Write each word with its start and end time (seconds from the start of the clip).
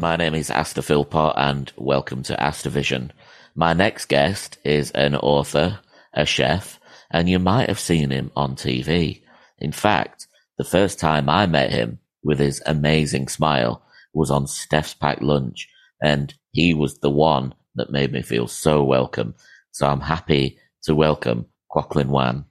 My 0.00 0.16
name 0.16 0.34
is 0.34 0.50
Asta 0.50 0.80
Philpot 0.80 1.34
and 1.36 1.70
welcome 1.76 2.22
to 2.22 2.42
Asta 2.42 2.70
Vision. 2.70 3.12
My 3.54 3.74
next 3.74 4.06
guest 4.06 4.56
is 4.64 4.90
an 4.92 5.14
author, 5.14 5.78
a 6.14 6.24
chef, 6.24 6.80
and 7.10 7.28
you 7.28 7.38
might 7.38 7.68
have 7.68 7.78
seen 7.78 8.08
him 8.08 8.30
on 8.34 8.56
TV. 8.56 9.20
In 9.58 9.72
fact, 9.72 10.26
the 10.56 10.64
first 10.64 10.98
time 10.98 11.28
I 11.28 11.44
met 11.44 11.70
him 11.70 11.98
with 12.24 12.38
his 12.38 12.62
amazing 12.64 13.28
smile 13.28 13.82
was 14.14 14.30
on 14.30 14.46
Steph's 14.46 14.94
Packed 14.94 15.20
Lunch, 15.20 15.68
and 16.02 16.32
he 16.52 16.72
was 16.72 17.00
the 17.00 17.10
one 17.10 17.54
that 17.74 17.92
made 17.92 18.10
me 18.10 18.22
feel 18.22 18.48
so 18.48 18.82
welcome. 18.82 19.34
So 19.70 19.86
I'm 19.86 20.00
happy 20.00 20.58
to 20.84 20.94
welcome 20.94 21.44
Kwoklyn 21.70 22.08
Wan. 22.08 22.46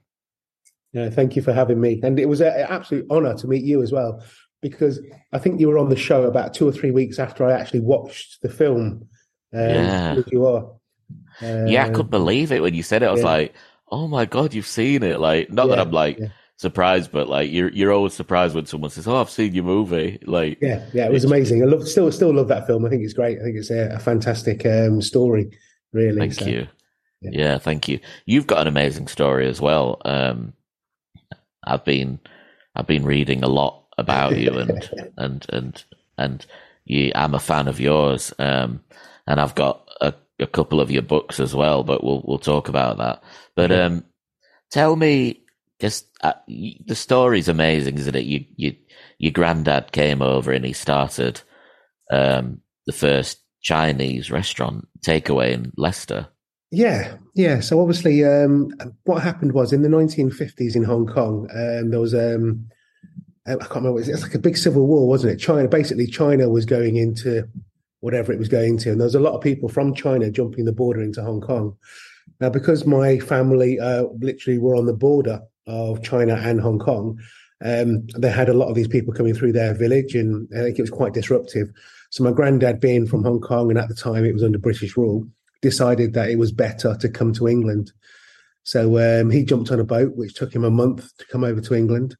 Yeah, 0.92 1.10
thank 1.10 1.34
you 1.34 1.42
for 1.42 1.52
having 1.52 1.80
me. 1.80 2.00
And 2.04 2.20
it 2.20 2.28
was 2.28 2.40
an 2.40 2.52
absolute 2.68 3.06
honor 3.10 3.34
to 3.34 3.48
meet 3.48 3.64
you 3.64 3.82
as 3.82 3.90
well, 3.90 4.22
because 4.62 5.00
I 5.32 5.38
think 5.38 5.60
you 5.60 5.68
were 5.68 5.78
on 5.78 5.88
the 5.88 5.96
show 5.96 6.24
about 6.24 6.54
two 6.54 6.68
or 6.68 6.72
three 6.72 6.90
weeks 6.90 7.18
after 7.18 7.44
I 7.44 7.52
actually 7.52 7.80
watched 7.80 8.42
the 8.42 8.48
film. 8.50 9.08
Um, 9.54 9.60
Yeah. 9.60 10.22
You 10.32 10.46
are. 10.46 10.72
yeah, 11.40 11.84
I 11.84 11.88
Um, 11.88 11.92
couldn't 11.92 12.10
believe 12.10 12.52
it 12.52 12.62
when 12.62 12.74
you 12.74 12.82
said 12.82 13.02
it. 13.02 13.06
I 13.06 13.12
was 13.12 13.22
yeah. 13.22 13.26
like, 13.26 13.54
"Oh 13.90 14.08
my 14.08 14.24
god, 14.26 14.54
you've 14.54 14.66
seen 14.66 15.02
it!" 15.02 15.20
Like, 15.20 15.50
not 15.50 15.68
that 15.68 15.78
I'm 15.78 15.90
like 15.90 16.18
yeah. 16.18 16.28
surprised, 16.56 17.10
but 17.12 17.28
like 17.28 17.50
you're 17.50 17.70
you're 17.72 17.92
always 17.92 18.14
surprised 18.14 18.54
when 18.54 18.66
someone 18.66 18.90
says, 18.90 19.08
"Oh, 19.08 19.16
I've 19.16 19.30
seen 19.30 19.54
your 19.54 19.64
movie." 19.64 20.18
Like, 20.26 20.58
Yeah, 20.60 20.84
yeah, 20.92 21.06
it 21.06 21.12
was 21.12 21.24
amazing. 21.24 21.62
I 21.62 21.66
love, 21.66 21.88
still, 21.88 22.10
still 22.12 22.34
love 22.34 22.48
that 22.48 22.66
film. 22.66 22.84
I 22.84 22.90
think 22.90 23.02
it's 23.02 23.14
great. 23.14 23.38
I 23.40 23.42
think 23.42 23.56
it's 23.56 23.70
a, 23.70 23.88
a 23.94 23.98
fantastic 23.98 24.64
um, 24.66 25.00
story. 25.02 25.50
Really. 25.92 26.18
thank 26.18 26.34
So, 26.34 26.44
you. 26.46 26.68
yeah. 27.20 27.30
Yeah. 27.32 27.58
thank 27.58 27.88
you. 27.88 28.00
You've 28.26 28.46
got 28.46 28.60
an 28.62 28.66
amazing 28.68 29.08
story 29.08 29.48
as 29.48 29.60
well. 29.60 30.00
Um, 30.04 30.52
I've 31.64 31.84
been 31.84 32.18
I've 32.74 32.86
been 32.86 33.04
reading 33.04 33.42
a 33.42 33.48
lot 33.48 33.84
about 34.00 34.36
you, 34.36 34.58
and 34.58 34.90
and 35.16 35.46
and 35.50 35.84
and 36.18 36.46
you. 36.84 37.12
I'm 37.14 37.34
a 37.34 37.38
fan 37.40 37.68
of 37.68 37.80
yours, 37.80 38.32
um, 38.38 38.80
and 39.26 39.40
I've 39.40 39.54
got 39.54 39.88
a, 40.00 40.14
a 40.40 40.46
couple 40.46 40.80
of 40.80 40.90
your 40.90 41.02
books 41.02 41.38
as 41.40 41.54
well. 41.54 41.84
But 41.84 42.02
we'll 42.02 42.22
we'll 42.24 42.38
talk 42.38 42.68
about 42.68 42.98
that. 42.98 43.22
But 43.54 43.70
Okay. 43.70 43.80
um, 43.82 44.04
tell 44.70 44.96
me, 44.96 45.42
just 45.80 46.06
uh, 46.22 46.32
the 46.48 46.94
story's 46.94 47.48
amazing, 47.48 47.98
isn't 47.98 48.16
it? 48.16 48.24
You 48.24 48.44
you 48.56 48.76
your 49.18 49.32
granddad 49.32 49.92
came 49.92 50.22
over 50.22 50.50
and 50.52 50.64
he 50.64 50.72
started 50.72 51.42
um, 52.10 52.60
the 52.86 52.92
first 52.92 53.38
Chinese 53.60 54.30
restaurant 54.30 54.88
takeaway 55.04 55.52
in 55.52 55.72
Leicester. 55.76 56.28
Yeah, 56.72 57.16
yeah. 57.34 57.60
So 57.60 57.80
obviously, 57.80 58.24
um, 58.24 58.72
what 59.04 59.22
happened 59.22 59.52
was 59.52 59.72
in 59.72 59.82
the 59.82 59.88
1950s 59.88 60.76
in 60.76 60.84
Hong 60.84 61.06
Kong, 61.06 61.48
um, 61.52 61.90
there 61.90 62.00
was 62.00 62.14
um, 62.14 62.66
I 63.54 63.56
can't 63.56 63.76
remember. 63.76 63.90
It 63.90 63.94
was. 63.94 64.08
It's 64.08 64.22
like 64.22 64.34
a 64.34 64.38
big 64.38 64.56
civil 64.56 64.86
war, 64.86 65.08
wasn't 65.08 65.34
it? 65.34 65.36
China, 65.36 65.68
basically, 65.68 66.06
China 66.06 66.48
was 66.48 66.64
going 66.64 66.96
into 66.96 67.48
whatever 68.00 68.32
it 68.32 68.38
was 68.38 68.48
going 68.48 68.78
to, 68.78 68.90
and 68.90 69.00
there 69.00 69.06
was 69.06 69.14
a 69.14 69.20
lot 69.20 69.34
of 69.34 69.42
people 69.42 69.68
from 69.68 69.94
China 69.94 70.30
jumping 70.30 70.64
the 70.64 70.72
border 70.72 71.02
into 71.02 71.22
Hong 71.22 71.40
Kong. 71.40 71.76
Now, 72.40 72.48
because 72.48 72.86
my 72.86 73.18
family 73.18 73.78
uh, 73.78 74.04
literally 74.18 74.58
were 74.58 74.74
on 74.74 74.86
the 74.86 74.94
border 74.94 75.42
of 75.66 76.02
China 76.02 76.34
and 76.34 76.60
Hong 76.60 76.78
Kong, 76.78 77.18
um, 77.62 78.06
they 78.16 78.30
had 78.30 78.48
a 78.48 78.54
lot 78.54 78.68
of 78.68 78.74
these 78.74 78.88
people 78.88 79.12
coming 79.12 79.34
through 79.34 79.52
their 79.52 79.74
village, 79.74 80.14
and 80.14 80.48
I 80.56 80.62
think 80.62 80.78
it 80.78 80.82
was 80.82 80.90
quite 80.90 81.12
disruptive. 81.12 81.68
So 82.10 82.24
my 82.24 82.32
granddad, 82.32 82.80
being 82.80 83.06
from 83.06 83.22
Hong 83.22 83.40
Kong, 83.40 83.70
and 83.70 83.78
at 83.78 83.88
the 83.88 83.94
time 83.94 84.24
it 84.24 84.32
was 84.32 84.42
under 84.42 84.58
British 84.58 84.96
rule, 84.96 85.28
decided 85.60 86.14
that 86.14 86.30
it 86.30 86.38
was 86.38 86.52
better 86.52 86.96
to 86.96 87.08
come 87.08 87.32
to 87.34 87.48
England. 87.48 87.92
So 88.62 88.98
um, 88.98 89.30
he 89.30 89.44
jumped 89.44 89.70
on 89.70 89.80
a 89.80 89.84
boat, 89.84 90.16
which 90.16 90.34
took 90.34 90.54
him 90.54 90.64
a 90.64 90.70
month 90.70 91.16
to 91.18 91.26
come 91.26 91.44
over 91.44 91.60
to 91.60 91.74
England. 91.74 92.16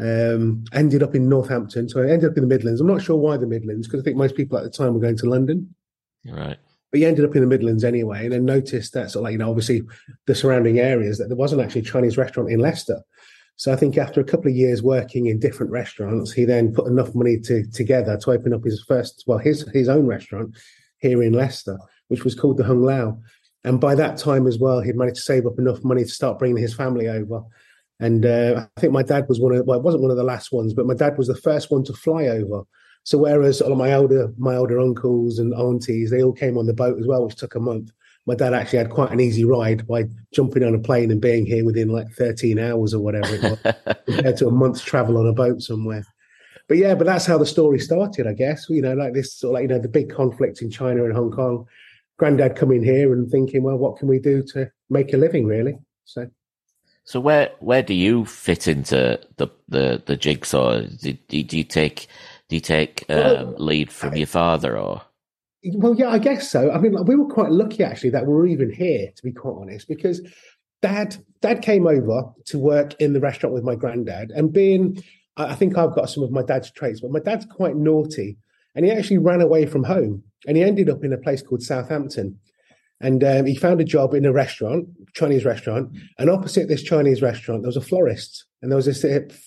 Um, 0.00 0.64
ended 0.72 1.02
up 1.02 1.14
in 1.14 1.28
Northampton, 1.28 1.88
so 1.88 2.02
I 2.02 2.10
ended 2.10 2.30
up 2.30 2.36
in 2.36 2.42
the 2.42 2.48
Midlands. 2.48 2.80
I'm 2.80 2.86
not 2.86 3.02
sure 3.02 3.16
why 3.16 3.36
the 3.36 3.46
Midlands, 3.46 3.86
because 3.86 4.00
I 4.00 4.04
think 4.04 4.16
most 4.16 4.34
people 4.34 4.58
at 4.58 4.64
the 4.64 4.70
time 4.70 4.94
were 4.94 5.00
going 5.00 5.18
to 5.18 5.28
London. 5.28 5.74
Right. 6.26 6.56
But 6.90 6.98
he 6.98 7.06
ended 7.06 7.24
up 7.24 7.34
in 7.34 7.42
the 7.42 7.48
Midlands 7.48 7.84
anyway, 7.84 8.24
and 8.24 8.32
then 8.32 8.44
noticed 8.44 8.94
that 8.94 9.10
sort 9.10 9.20
of 9.20 9.24
like 9.24 9.32
you 9.32 9.38
know 9.38 9.50
obviously 9.50 9.82
the 10.26 10.34
surrounding 10.34 10.78
areas 10.78 11.18
that 11.18 11.28
there 11.28 11.36
wasn't 11.36 11.62
actually 11.62 11.82
a 11.82 11.84
Chinese 11.84 12.16
restaurant 12.16 12.50
in 12.50 12.58
Leicester. 12.58 13.02
So 13.56 13.72
I 13.72 13.76
think 13.76 13.96
after 13.96 14.20
a 14.20 14.24
couple 14.24 14.50
of 14.50 14.56
years 14.56 14.82
working 14.82 15.26
in 15.26 15.38
different 15.38 15.70
restaurants, 15.70 16.32
he 16.32 16.44
then 16.44 16.72
put 16.72 16.86
enough 16.86 17.14
money 17.14 17.38
to, 17.40 17.64
together 17.70 18.16
to 18.16 18.30
open 18.32 18.52
up 18.52 18.64
his 18.64 18.82
first, 18.88 19.24
well, 19.26 19.38
his 19.38 19.68
his 19.72 19.88
own 19.88 20.06
restaurant 20.06 20.56
here 20.98 21.22
in 21.22 21.32
Leicester, 21.32 21.78
which 22.08 22.24
was 22.24 22.34
called 22.34 22.56
the 22.56 22.64
Hung 22.64 22.82
Lao. 22.82 23.18
And 23.64 23.80
by 23.80 23.94
that 23.94 24.16
time 24.16 24.46
as 24.46 24.58
well, 24.58 24.80
he'd 24.80 24.96
managed 24.96 25.16
to 25.16 25.22
save 25.22 25.46
up 25.46 25.58
enough 25.58 25.84
money 25.84 26.02
to 26.02 26.10
start 26.10 26.38
bringing 26.38 26.60
his 26.60 26.74
family 26.74 27.08
over. 27.08 27.42
And 28.02 28.26
uh, 28.26 28.66
I 28.76 28.80
think 28.80 28.92
my 28.92 29.04
dad 29.04 29.26
was 29.28 29.38
one 29.38 29.54
of, 29.54 29.64
well, 29.64 29.78
it 29.78 29.84
wasn't 29.84 30.02
one 30.02 30.10
of 30.10 30.16
the 30.16 30.24
last 30.24 30.50
ones, 30.50 30.74
but 30.74 30.86
my 30.86 30.94
dad 30.94 31.16
was 31.16 31.28
the 31.28 31.36
first 31.36 31.70
one 31.70 31.84
to 31.84 31.92
fly 31.92 32.26
over. 32.26 32.64
So 33.04 33.16
whereas 33.16 33.60
of 33.60 33.76
my 33.78 33.92
older 33.94 34.32
my 34.36 34.56
older 34.56 34.80
uncles 34.80 35.38
and 35.38 35.54
aunties, 35.54 36.10
they 36.10 36.20
all 36.20 36.32
came 36.32 36.58
on 36.58 36.66
the 36.66 36.74
boat 36.74 36.98
as 36.98 37.06
well, 37.06 37.24
which 37.24 37.36
took 37.36 37.54
a 37.54 37.60
month. 37.60 37.92
My 38.26 38.34
dad 38.34 38.54
actually 38.54 38.78
had 38.78 38.90
quite 38.90 39.12
an 39.12 39.20
easy 39.20 39.44
ride 39.44 39.86
by 39.86 40.04
jumping 40.34 40.64
on 40.64 40.74
a 40.74 40.80
plane 40.80 41.12
and 41.12 41.20
being 41.20 41.46
here 41.46 41.64
within 41.64 41.88
like 41.90 42.08
13 42.10 42.58
hours 42.58 42.92
or 42.92 43.00
whatever 43.00 43.34
it 43.34 43.42
was, 43.42 43.96
compared 44.06 44.36
to 44.38 44.48
a 44.48 44.52
month's 44.52 44.82
travel 44.82 45.16
on 45.18 45.28
a 45.28 45.32
boat 45.32 45.62
somewhere. 45.62 46.04
But 46.68 46.78
yeah, 46.78 46.96
but 46.96 47.06
that's 47.06 47.26
how 47.26 47.38
the 47.38 47.46
story 47.46 47.78
started, 47.78 48.26
I 48.26 48.32
guess. 48.32 48.66
You 48.68 48.82
know, 48.82 48.94
like 48.94 49.14
this 49.14 49.34
sort 49.34 49.50
of 49.50 49.54
like, 49.54 49.62
you 49.62 49.68
know, 49.68 49.80
the 49.80 49.88
big 49.88 50.10
conflict 50.10 50.60
in 50.60 50.70
China 50.70 51.04
and 51.04 51.14
Hong 51.14 51.30
Kong. 51.30 51.66
Granddad 52.18 52.56
coming 52.56 52.82
here 52.82 53.12
and 53.12 53.30
thinking, 53.30 53.62
well, 53.62 53.78
what 53.78 53.96
can 53.96 54.08
we 54.08 54.18
do 54.18 54.42
to 54.54 54.70
make 54.90 55.12
a 55.12 55.16
living, 55.16 55.46
really? 55.46 55.78
So 56.04 56.28
So 57.04 57.20
where 57.20 57.50
where 57.60 57.82
do 57.82 57.94
you 57.94 58.24
fit 58.24 58.68
into 58.68 59.20
the 59.36 59.48
the, 59.68 60.02
the 60.06 60.16
jigsaw? 60.16 60.80
Do, 60.80 61.12
do, 61.12 61.42
do 61.42 61.58
you 61.58 61.64
take 61.64 62.06
do 62.48 62.56
you 62.56 62.60
take 62.60 63.04
um, 63.10 63.54
lead 63.56 63.90
from 63.90 64.14
your 64.14 64.26
father 64.26 64.78
or? 64.78 65.02
Well, 65.74 65.94
yeah, 65.94 66.08
I 66.08 66.18
guess 66.18 66.50
so. 66.50 66.72
I 66.72 66.78
mean, 66.78 66.92
like, 66.92 67.06
we 67.06 67.14
were 67.14 67.32
quite 67.32 67.52
lucky 67.52 67.84
actually 67.84 68.10
that 68.10 68.26
we 68.26 68.32
were 68.32 68.46
even 68.46 68.72
here, 68.72 69.12
to 69.14 69.22
be 69.22 69.32
quite 69.32 69.54
honest, 69.60 69.88
because 69.88 70.20
dad 70.80 71.16
dad 71.40 71.62
came 71.62 71.86
over 71.86 72.32
to 72.46 72.58
work 72.58 72.94
in 73.00 73.12
the 73.12 73.20
restaurant 73.20 73.54
with 73.54 73.64
my 73.64 73.74
granddad, 73.74 74.30
and 74.32 74.52
being, 74.52 75.02
I 75.36 75.46
I 75.46 75.54
think 75.54 75.78
I've 75.78 75.94
got 75.94 76.10
some 76.10 76.22
of 76.24 76.30
my 76.30 76.42
dad's 76.42 76.70
traits, 76.70 77.00
but 77.00 77.10
my 77.10 77.20
dad's 77.20 77.46
quite 77.46 77.76
naughty, 77.76 78.38
and 78.74 78.84
he 78.84 78.90
actually 78.90 79.18
ran 79.18 79.40
away 79.40 79.66
from 79.66 79.84
home, 79.84 80.24
and 80.46 80.56
he 80.56 80.62
ended 80.62 80.90
up 80.90 81.04
in 81.04 81.12
a 81.12 81.18
place 81.18 81.42
called 81.42 81.62
Southampton, 81.62 82.38
and 83.02 83.24
um, 83.24 83.46
he 83.46 83.56
found 83.56 83.80
a 83.80 83.84
job 83.84 84.14
in 84.14 84.24
a 84.24 84.32
restaurant, 84.32 84.88
Chinese 85.12 85.44
restaurant, 85.44 85.94
and 86.18 86.30
opposite 86.30 86.68
this 86.68 86.82
Chinese 86.82 87.20
restaurant 87.20 87.62
there 87.62 87.68
was 87.68 87.76
a 87.76 87.82
florist, 87.82 88.44
and 88.62 88.70
there 88.70 88.76
was 88.76 88.86
this 88.86 89.04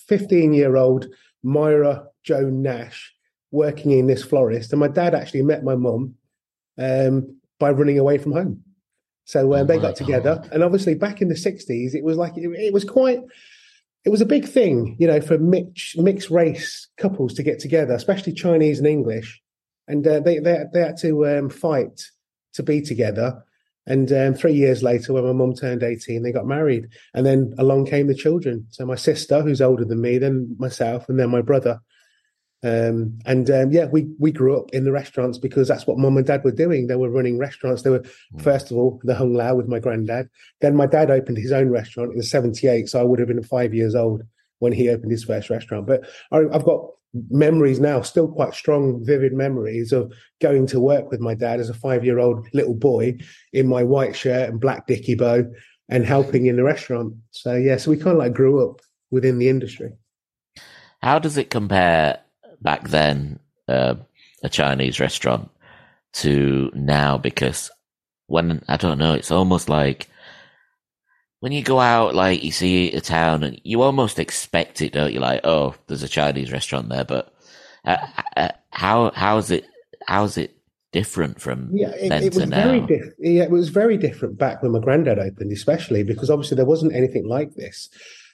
fifteen 0.08 0.54
year 0.54 0.76
old 0.76 1.08
Myra 1.42 2.06
Joan 2.24 2.62
Nash 2.62 3.14
working 3.52 3.92
in 3.92 4.08
this 4.08 4.24
florist, 4.24 4.74
and 4.74 4.80
my 4.80 4.90
dad 4.90 5.16
actually 5.16 5.42
met 5.42 5.64
my 5.64 5.76
mum 5.76 6.16
um, 6.78 7.38
by 7.58 7.72
running 7.72 7.98
away 7.98 8.18
from 8.18 8.34
home. 8.34 8.62
So 9.24 9.54
uh, 9.54 9.60
Oh 9.60 9.64
they 9.64 9.80
got 9.80 9.96
together, 9.96 10.36
God. 10.36 10.50
and 10.52 10.62
obviously 10.62 10.94
back 10.94 11.22
in 11.22 11.30
the 11.30 11.36
'60s, 11.36 11.96
it 11.96 12.04
was 12.04 12.18
like 12.18 12.38
it, 12.38 12.50
it 12.60 12.74
was 12.74 12.84
quite, 12.84 13.22
it 14.04 14.10
was 14.10 14.22
a 14.22 14.26
big 14.26 14.46
thing, 14.46 14.98
you 15.00 15.08
know, 15.08 15.22
for 15.22 15.38
mixed 15.38 15.98
mixed 15.98 16.30
race 16.30 16.90
couples 16.98 17.34
to 17.36 17.44
get 17.44 17.60
together, 17.60 17.94
especially 17.94 18.34
Chinese 18.34 18.80
and 18.80 18.88
English, 18.88 19.42
and 19.88 20.06
uh, 20.06 20.20
they 20.20 20.40
they 20.40 20.60
they 20.74 20.82
had 20.82 20.98
to 20.98 21.26
um, 21.26 21.50
fight 21.50 22.12
to 22.56 22.64
be 22.64 22.82
together. 22.82 23.44
And 23.88 24.12
um, 24.12 24.34
three 24.34 24.54
years 24.54 24.82
later, 24.82 25.14
when 25.14 25.26
my 25.26 25.34
mum 25.34 25.54
turned 25.54 25.84
18, 25.84 26.24
they 26.24 26.32
got 26.32 26.48
married. 26.48 26.88
And 27.14 27.26
then 27.26 27.54
along 27.60 27.86
came 27.86 28.08
the 28.08 28.16
children. 28.16 28.66
So 28.72 28.86
my 28.86 28.96
sister, 28.96 29.42
who's 29.42 29.62
older 29.62 29.86
than 29.86 30.02
me, 30.02 30.18
then 30.18 30.56
myself, 30.58 31.08
and 31.08 31.20
then 31.20 31.30
my 31.30 31.42
brother. 31.42 31.80
Um, 32.64 33.20
and 33.28 33.48
um, 33.52 33.72
yeah, 33.72 33.86
we 33.86 34.08
we 34.18 34.32
grew 34.32 34.58
up 34.58 34.72
in 34.74 34.86
the 34.86 34.92
restaurants 34.92 35.38
because 35.38 35.68
that's 35.68 35.86
what 35.86 36.00
mum 36.00 36.18
and 36.18 36.26
dad 36.26 36.44
were 36.44 36.52
doing. 36.52 36.88
They 36.88 36.96
were 36.96 37.12
running 37.12 37.38
restaurants. 37.38 37.84
They 37.84 37.92
were 37.92 38.04
first 38.40 38.72
of 38.72 38.78
all 38.78 39.00
the 39.04 39.14
Hung 39.14 39.36
Lao 39.36 39.54
with 39.54 39.68
my 39.68 39.78
granddad. 39.78 40.30
Then 40.62 40.76
my 40.76 40.88
dad 40.88 41.12
opened 41.12 41.38
his 41.38 41.52
own 41.52 41.70
restaurant 41.70 42.16
in 42.16 42.24
'78, 42.24 42.90
so 42.90 43.00
I 43.00 43.04
would 43.04 43.20
have 43.20 43.28
been 43.28 43.44
five 43.44 43.76
years 43.76 43.94
old 43.94 44.24
when 44.60 44.74
he 44.74 44.90
opened 44.90 45.12
his 45.12 45.24
first 45.24 45.52
restaurant. 45.52 45.86
But 45.86 46.10
I, 46.32 46.40
I've 46.52 46.66
got 46.66 46.90
memories 47.30 47.80
now, 47.80 48.02
still 48.02 48.28
quite 48.28 48.54
strong, 48.54 49.04
vivid 49.06 49.34
memories 49.34 49.92
of 49.92 50.12
going 50.42 50.68
to 50.68 50.80
work 50.80 51.10
with 51.12 51.20
my 51.20 51.34
dad 51.34 51.60
as 51.60 51.70
a 51.70 51.74
five-year-old 51.74 52.48
little 52.54 52.74
boy 52.74 53.18
in 53.54 53.68
my 53.68 53.84
white 53.84 54.16
shirt 54.16 54.50
and 54.50 54.60
black 54.60 54.88
dicky 54.88 55.16
bow 55.16 55.46
and 55.90 56.06
helping 56.06 56.46
in 56.46 56.56
the 56.56 56.64
restaurant. 56.64 57.14
So 57.32 57.56
yeah, 57.56 57.78
so 57.78 57.92
we 57.92 57.98
kind 57.98 58.12
of 58.12 58.18
like 58.18 58.34
grew 58.34 58.70
up 58.70 58.82
within 59.12 59.40
the 59.40 59.50
industry. 59.50 59.94
How 61.02 61.20
does 61.20 61.38
it 61.38 61.50
compare 61.50 62.20
back 62.62 62.90
then, 62.90 63.40
uh, 63.68 63.96
a 64.44 64.50
Chinese 64.50 65.00
restaurant, 65.00 65.50
to 66.14 66.72
now? 66.74 67.18
Because 67.18 67.70
when 68.28 68.64
I 68.68 68.78
don't 68.78 68.98
know, 68.98 69.14
it's 69.14 69.32
almost 69.32 69.70
like 69.70 70.10
when 71.46 71.52
you 71.52 71.62
go 71.62 71.80
out, 71.80 72.16
like 72.16 72.44
you 72.44 72.52
see 72.52 72.92
a 72.94 73.02
town, 73.02 73.44
and 73.44 73.62
you 73.64 73.84
almost 73.84 74.18
expect 74.18 74.82
it, 74.82 74.94
don't 74.94 75.14
you? 75.14 75.20
Like, 75.20 75.42
oh, 75.44 75.76
there's 75.86 76.02
a 76.02 76.08
Chinese 76.08 76.52
restaurant 76.52 76.90
there, 76.90 77.06
but 77.06 77.36
uh, 77.86 77.98
uh, 78.36 78.50
how 78.72 79.12
how 79.12 79.38
is 79.38 79.52
it 79.52 79.64
how 80.08 80.24
is 80.24 80.40
it 80.40 80.58
different 80.92 81.40
from 81.40 81.70
Yeah, 81.72 81.92
it, 81.92 82.10
then 82.10 82.24
it 82.24 82.34
to 82.34 82.40
was 82.40 82.50
very 82.50 82.82
different. 82.82 83.14
Yeah, 83.20 83.44
it 83.44 83.52
was 83.52 83.70
very 83.70 83.96
different 83.96 84.40
back 84.40 84.64
when 84.64 84.72
my 84.72 84.80
granddad 84.80 85.20
opened, 85.20 85.52
especially 85.52 86.02
because 86.02 86.32
obviously 86.32 86.56
there 86.56 86.66
wasn't 86.66 86.96
anything 86.96 87.28
like 87.28 87.54
this. 87.54 87.90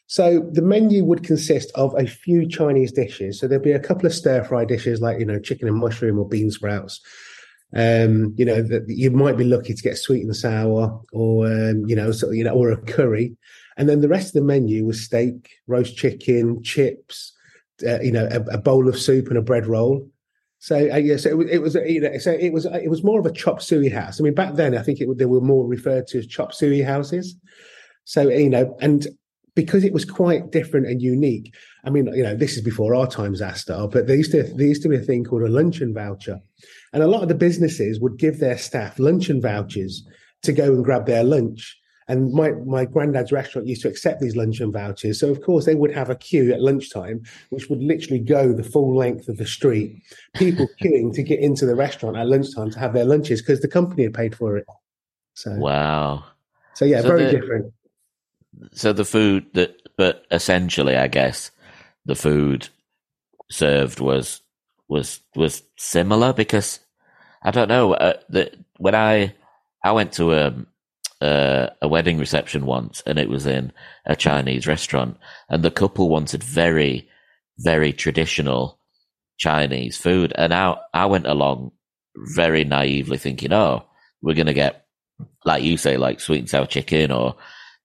So 0.07 0.49
the 0.49 0.61
menu 0.61 1.03
would 1.03 1.25
consist 1.25 1.69
of 1.75 1.93
a 1.99 2.07
few 2.07 2.47
Chinese 2.47 2.93
dishes. 2.93 3.41
So 3.41 3.45
there'd 3.45 3.61
be 3.61 3.73
a 3.73 3.79
couple 3.79 4.05
of 4.05 4.13
stir 4.13 4.45
fry 4.45 4.63
dishes 4.63 5.01
like 5.01 5.19
you 5.19 5.25
know 5.25 5.37
chicken 5.37 5.67
and 5.67 5.75
mushroom 5.75 6.17
or 6.17 6.29
bean 6.29 6.49
sprouts. 6.49 7.01
Um, 7.73 8.35
you 8.37 8.43
know 8.43 8.61
that 8.61 8.85
you 8.89 9.11
might 9.11 9.37
be 9.37 9.45
lucky 9.45 9.73
to 9.73 9.81
get 9.81 9.97
sweet 9.97 10.23
and 10.23 10.35
sour, 10.35 11.01
or 11.13 11.47
um, 11.47 11.85
you 11.87 11.95
know, 11.95 12.11
so, 12.11 12.31
you 12.31 12.43
know, 12.43 12.53
or 12.53 12.71
a 12.71 12.77
curry, 12.77 13.37
and 13.77 13.87
then 13.87 14.01
the 14.01 14.09
rest 14.09 14.27
of 14.27 14.33
the 14.33 14.41
menu 14.41 14.85
was 14.85 15.01
steak, 15.01 15.49
roast 15.67 15.95
chicken, 15.95 16.61
chips, 16.63 17.33
uh, 17.87 18.01
you 18.01 18.11
know, 18.11 18.27
a, 18.29 18.41
a, 18.55 18.57
bowl 18.57 18.87
of 18.89 18.99
soup 18.99 19.27
and 19.27 19.37
a 19.37 19.41
bread 19.41 19.67
roll. 19.67 20.09
So 20.59 20.75
uh, 20.75 20.97
yeah, 20.97 21.17
so 21.17 21.41
it, 21.41 21.49
it, 21.49 21.61
was 21.61 21.75
you 21.75 22.01
know, 22.01 22.17
so 22.17 22.31
it 22.31 22.53
was 22.53 22.65
it 22.65 22.89
was 22.89 23.03
more 23.03 23.19
of 23.19 23.25
a 23.25 23.31
chop 23.31 23.61
suey 23.61 23.89
house. 23.89 24.19
I 24.19 24.23
mean, 24.23 24.35
back 24.35 24.55
then 24.55 24.77
I 24.77 24.83
think 24.83 24.99
it, 24.99 25.17
they 25.17 25.25
were 25.25 25.41
more 25.41 25.65
referred 25.65 26.07
to 26.07 26.19
as 26.19 26.27
chop 26.27 26.53
suey 26.53 26.81
houses. 26.81 27.35
So 28.03 28.29
you 28.29 28.49
know, 28.49 28.77
and 28.81 29.07
because 29.55 29.83
it 29.83 29.93
was 29.93 30.05
quite 30.05 30.51
different 30.51 30.87
and 30.87 31.01
unique. 31.01 31.53
I 31.83 31.89
mean, 31.89 32.07
you 32.13 32.23
know, 32.23 32.35
this 32.35 32.55
is 32.55 32.61
before 32.61 32.95
our 32.95 33.07
times, 33.07 33.41
Asta, 33.41 33.89
but 33.91 34.07
there 34.07 34.15
used 34.15 34.31
to 34.31 34.43
there 34.43 34.67
used 34.67 34.83
to 34.83 34.89
be 34.89 34.95
a 34.95 35.01
thing 35.01 35.23
called 35.23 35.43
a 35.43 35.49
luncheon 35.49 35.93
voucher, 35.93 36.39
and 36.93 37.03
a 37.03 37.07
lot 37.07 37.23
of 37.23 37.29
the 37.29 37.35
businesses 37.35 37.99
would 37.99 38.17
give 38.17 38.39
their 38.39 38.57
staff 38.57 38.99
luncheon 38.99 39.41
vouchers 39.41 40.05
to 40.43 40.51
go 40.51 40.73
and 40.73 40.83
grab 40.83 41.05
their 41.05 41.23
lunch. 41.23 41.77
And 42.07 42.33
my 42.33 42.51
my 42.65 42.85
granddad's 42.85 43.31
restaurant 43.31 43.67
used 43.67 43.83
to 43.83 43.87
accept 43.87 44.19
these 44.19 44.35
luncheon 44.35 44.71
vouchers, 44.71 45.19
so 45.19 45.29
of 45.29 45.41
course 45.41 45.65
they 45.65 45.75
would 45.75 45.93
have 45.93 46.09
a 46.09 46.15
queue 46.15 46.51
at 46.51 46.61
lunchtime, 46.61 47.21
which 47.51 47.69
would 47.69 47.81
literally 47.81 48.19
go 48.19 48.51
the 48.51 48.63
full 48.63 48.95
length 48.95 49.29
of 49.29 49.37
the 49.37 49.45
street, 49.45 49.95
people 50.33 50.67
queuing 50.81 51.13
to 51.13 51.23
get 51.23 51.39
into 51.39 51.65
the 51.65 51.75
restaurant 51.75 52.17
at 52.17 52.27
lunchtime 52.27 52.71
to 52.71 52.79
have 52.79 52.93
their 52.93 53.05
lunches 53.05 53.41
because 53.41 53.61
the 53.61 53.67
company 53.67 54.03
had 54.03 54.13
paid 54.13 54.35
for 54.35 54.57
it. 54.57 54.65
So 55.35 55.51
wow. 55.51 56.25
So 56.73 56.85
yeah, 56.85 57.01
so 57.01 57.07
very 57.09 57.25
the, 57.25 57.31
different 57.31 57.73
so 58.73 58.93
the 58.93 59.05
food 59.05 59.45
that, 59.53 59.81
but 59.97 60.25
essentially, 60.31 60.95
I 60.95 61.07
guess 61.07 61.51
the 62.05 62.15
food 62.15 62.69
served 63.49 63.99
was 63.99 64.41
was 64.91 65.21
was 65.35 65.63
similar 65.77 66.33
because 66.33 66.81
I 67.41 67.51
don't 67.51 67.69
know. 67.69 67.93
Uh, 67.93 68.19
when 68.77 68.93
I 68.93 69.33
I 69.83 69.93
went 69.93 70.11
to 70.13 70.33
a, 70.33 70.53
a 71.21 71.71
a 71.81 71.87
wedding 71.87 72.19
reception 72.19 72.65
once, 72.65 73.01
and 73.05 73.17
it 73.17 73.29
was 73.29 73.47
in 73.47 73.71
a 74.05 74.17
Chinese 74.17 74.67
restaurant, 74.67 75.17
and 75.49 75.63
the 75.63 75.71
couple 75.71 76.09
wanted 76.09 76.43
very 76.43 77.07
very 77.57 77.93
traditional 77.93 78.79
Chinese 79.37 79.97
food, 79.97 80.33
and 80.35 80.53
I 80.53 80.75
I 80.93 81.05
went 81.05 81.25
along 81.25 81.71
very 82.35 82.65
naively 82.65 83.17
thinking, 83.17 83.53
oh, 83.53 83.85
we're 84.21 84.35
gonna 84.35 84.53
get 84.53 84.85
like 85.45 85.63
you 85.63 85.77
say, 85.77 85.95
like 85.95 86.19
sweet 86.19 86.39
and 86.39 86.49
sour 86.49 86.65
chicken 86.65 87.11
or 87.11 87.37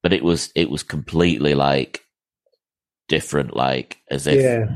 but 0.02 0.12
it 0.12 0.24
was 0.24 0.50
it 0.56 0.70
was 0.70 0.82
completely 0.82 1.54
like 1.54 2.04
different, 3.08 3.54
like 3.54 3.98
as 4.10 4.26
if 4.26 4.42
yeah. 4.42 4.66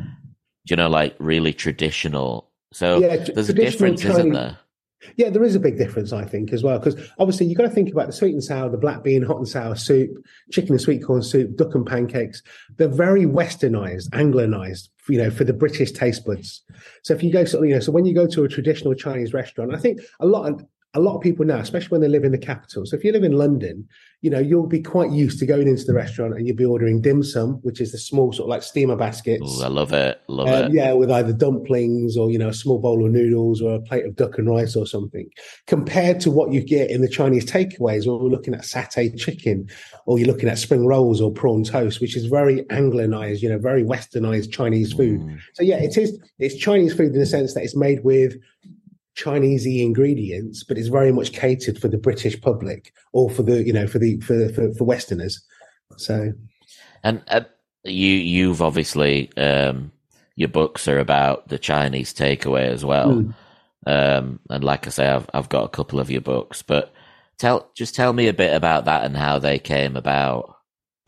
You 0.64 0.76
know, 0.76 0.88
like 0.88 1.16
really 1.18 1.52
traditional. 1.52 2.50
So 2.72 2.98
yeah, 2.98 3.16
there's 3.16 3.48
a 3.48 3.54
difference, 3.54 4.02
Chinese, 4.02 4.18
isn't 4.18 4.32
there? 4.32 4.58
Yeah, 5.16 5.30
there 5.30 5.42
is 5.42 5.54
a 5.54 5.60
big 5.60 5.78
difference, 5.78 6.12
I 6.12 6.24
think, 6.24 6.52
as 6.52 6.62
well, 6.62 6.78
because 6.78 6.94
obviously 7.18 7.46
you've 7.46 7.56
got 7.56 7.64
to 7.64 7.70
think 7.70 7.90
about 7.90 8.06
the 8.06 8.12
sweet 8.12 8.34
and 8.34 8.44
sour, 8.44 8.68
the 8.68 8.76
black 8.76 9.02
bean, 9.02 9.22
hot 9.22 9.38
and 9.38 9.48
sour 9.48 9.74
soup, 9.74 10.10
chicken 10.52 10.72
and 10.72 10.80
sweet 10.80 11.02
corn 11.02 11.22
soup, 11.22 11.56
duck 11.56 11.74
and 11.74 11.86
pancakes. 11.86 12.42
They're 12.76 12.88
very 12.88 13.24
westernized, 13.24 14.08
anglicized, 14.12 14.90
you 15.08 15.16
know, 15.16 15.30
for 15.30 15.44
the 15.44 15.54
British 15.54 15.92
taste 15.92 16.26
buds. 16.26 16.62
So 17.02 17.14
if 17.14 17.22
you 17.22 17.32
go, 17.32 17.46
so, 17.46 17.62
you 17.62 17.74
know, 17.74 17.80
so 17.80 17.92
when 17.92 18.04
you 18.04 18.14
go 18.14 18.26
to 18.26 18.44
a 18.44 18.48
traditional 18.48 18.94
Chinese 18.94 19.32
restaurant, 19.32 19.74
I 19.74 19.78
think 19.78 20.00
a 20.20 20.26
lot 20.26 20.50
of 20.50 20.66
a 20.94 21.00
lot 21.00 21.14
of 21.14 21.22
people 21.22 21.44
now, 21.44 21.58
especially 21.58 21.90
when 21.90 22.00
they 22.00 22.08
live 22.08 22.24
in 22.24 22.32
the 22.32 22.38
capital. 22.38 22.84
So 22.84 22.96
if 22.96 23.04
you 23.04 23.12
live 23.12 23.22
in 23.22 23.32
London, 23.32 23.86
you 24.22 24.28
know, 24.28 24.40
you'll 24.40 24.66
be 24.66 24.82
quite 24.82 25.12
used 25.12 25.38
to 25.38 25.46
going 25.46 25.68
into 25.68 25.84
the 25.84 25.94
restaurant 25.94 26.34
and 26.34 26.46
you'll 26.46 26.56
be 26.56 26.64
ordering 26.64 27.00
dim 27.00 27.22
sum, 27.22 27.54
which 27.62 27.80
is 27.80 27.92
the 27.92 27.98
small 27.98 28.32
sort 28.32 28.46
of 28.46 28.50
like 28.50 28.62
steamer 28.62 28.96
baskets. 28.96 29.60
Ooh, 29.60 29.64
I 29.64 29.68
love 29.68 29.92
it. 29.92 30.20
Love 30.26 30.48
um, 30.48 30.64
it. 30.64 30.74
Yeah, 30.74 30.92
with 30.92 31.10
either 31.10 31.32
dumplings 31.32 32.16
or, 32.16 32.30
you 32.30 32.38
know, 32.38 32.48
a 32.48 32.52
small 32.52 32.80
bowl 32.80 33.06
of 33.06 33.12
noodles 33.12 33.62
or 33.62 33.76
a 33.76 33.80
plate 33.80 34.04
of 34.04 34.16
duck 34.16 34.36
and 34.36 34.48
rice 34.48 34.74
or 34.74 34.84
something, 34.84 35.28
compared 35.66 36.20
to 36.20 36.30
what 36.30 36.52
you 36.52 36.60
get 36.60 36.90
in 36.90 37.02
the 37.02 37.08
Chinese 37.08 37.46
takeaways 37.46 38.06
where 38.06 38.16
we're 38.16 38.28
looking 38.28 38.52
at 38.52 38.62
satay 38.62 39.16
chicken 39.18 39.68
or 40.06 40.18
you're 40.18 40.26
looking 40.26 40.48
at 40.48 40.58
spring 40.58 40.86
rolls 40.86 41.20
or 41.20 41.32
prawn 41.32 41.62
toast, 41.62 42.00
which 42.00 42.16
is 42.16 42.26
very 42.26 42.64
Anglicized, 42.70 43.42
you 43.42 43.48
know, 43.48 43.58
very 43.58 43.84
westernized 43.84 44.52
Chinese 44.52 44.92
food. 44.92 45.20
Mm. 45.20 45.38
So 45.54 45.62
yeah, 45.62 45.76
it 45.76 45.96
is, 45.96 46.18
it's 46.38 46.56
Chinese 46.56 46.94
food 46.94 47.12
in 47.12 47.18
the 47.18 47.26
sense 47.26 47.54
that 47.54 47.62
it's 47.62 47.76
made 47.76 48.04
with 48.04 48.36
Chinesey 49.20 49.82
ingredients, 49.82 50.64
but 50.64 50.78
it's 50.78 50.88
very 50.88 51.12
much 51.12 51.32
catered 51.32 51.78
for 51.78 51.88
the 51.88 51.98
British 51.98 52.40
public 52.40 52.92
or 53.12 53.30
for 53.30 53.42
the 53.42 53.64
you 53.64 53.72
know 53.72 53.86
for 53.86 53.98
the 53.98 54.20
for 54.20 54.48
for, 54.50 54.72
for 54.74 54.84
Westerners. 54.84 55.40
So, 55.96 56.32
and 57.02 57.22
uh, 57.28 57.42
you 57.84 58.14
you've 58.14 58.62
obviously 58.62 59.30
um, 59.36 59.92
your 60.36 60.48
books 60.48 60.88
are 60.88 60.98
about 60.98 61.48
the 61.48 61.58
Chinese 61.58 62.14
takeaway 62.14 62.68
as 62.68 62.84
well. 62.84 63.10
Mm. 63.10 63.34
Um, 63.86 64.40
and 64.50 64.62
like 64.64 64.86
I 64.86 64.90
say, 64.90 65.08
I've 65.08 65.28
I've 65.34 65.48
got 65.48 65.64
a 65.64 65.68
couple 65.68 66.00
of 66.00 66.10
your 66.10 66.20
books, 66.20 66.62
but 66.62 66.92
tell 67.38 67.70
just 67.74 67.94
tell 67.94 68.12
me 68.12 68.28
a 68.28 68.34
bit 68.34 68.54
about 68.54 68.84
that 68.84 69.04
and 69.04 69.16
how 69.16 69.38
they 69.38 69.58
came 69.58 69.96
about. 69.96 70.56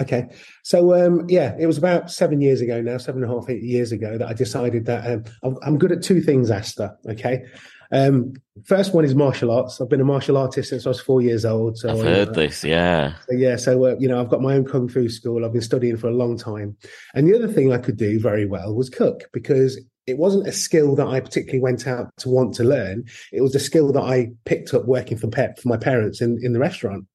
Okay, 0.01 0.27
so 0.65 0.95
um, 0.95 1.27
yeah, 1.29 1.55
it 1.61 1.67
was 1.67 1.79
about 1.79 2.11
seven 2.11 2.41
years 2.41 2.61
ago 2.61 2.81
now, 2.81 2.99
seven 2.99 3.23
and 3.23 3.31
a 3.31 3.35
half, 3.35 3.49
eight 3.49 3.63
years 3.63 3.93
ago, 3.93 4.19
that 4.19 4.27
I 4.27 4.33
decided 4.33 4.87
that 4.87 5.09
um, 5.09 5.25
I'm, 5.45 5.57
I'm, 5.63 5.79
good 5.79 5.93
at 5.93 6.03
two 6.03 6.21
things, 6.21 6.51
Asta. 6.51 6.97
Okay, 7.09 7.45
um, 7.93 8.33
first 8.65 8.95
one 8.95 9.05
is 9.05 9.15
martial 9.15 9.51
arts. 9.51 9.81
I've 9.81 9.89
been 9.89 10.01
a 10.01 10.05
martial 10.05 10.39
artist 10.39 10.71
since 10.71 10.87
I 10.87 10.89
was 10.91 11.01
four 11.01 11.21
years 11.21 11.45
old. 11.45 11.77
So 11.77 11.91
I've 11.91 12.05
heard 12.05 12.31
uh, 12.31 12.33
this, 12.33 12.65
yeah. 12.65 13.15
So 13.29 13.37
yeah, 13.37 13.57
so 13.57 13.85
uh, 13.85 13.97
you 13.99 14.09
know, 14.09 14.21
I've 14.21 14.31
got 14.31 14.41
my 14.41 14.55
own 14.55 14.65
kung 14.65 14.89
fu 14.89 15.09
school. 15.09 15.45
I've 15.45 15.53
been 15.53 15.61
studying 15.63 15.99
for 15.99 16.09
a 16.09 16.15
long 16.15 16.39
time, 16.39 16.77
and 17.15 17.29
the 17.29 17.35
other 17.35 17.49
thing 17.49 17.73
I 17.73 17.79
could 17.79 17.99
do 17.99 18.19
very 18.19 18.47
well 18.47 18.75
was 18.75 18.89
cook 18.89 19.25
because 19.33 19.79
it 20.07 20.19
wasn't 20.19 20.49
a 20.49 20.53
skill 20.53 20.97
that 20.97 21.07
I 21.07 21.21
particularly 21.21 21.61
went 21.61 21.87
out 21.87 22.11
to 22.19 22.29
want 22.29 22.55
to 22.57 22.65
learn. 22.65 23.05
It 23.31 23.43
was 23.43 23.55
a 23.55 23.61
skill 23.61 23.93
that 23.93 24.03
I 24.03 24.31
picked 24.47 24.75
up 24.75 24.87
working 24.87 25.19
for 25.19 25.29
pet 25.29 25.61
for 25.61 25.69
my 25.69 25.77
parents 25.77 26.21
in 26.21 26.39
in 26.43 26.55
the 26.55 26.61
restaurant. 26.61 27.07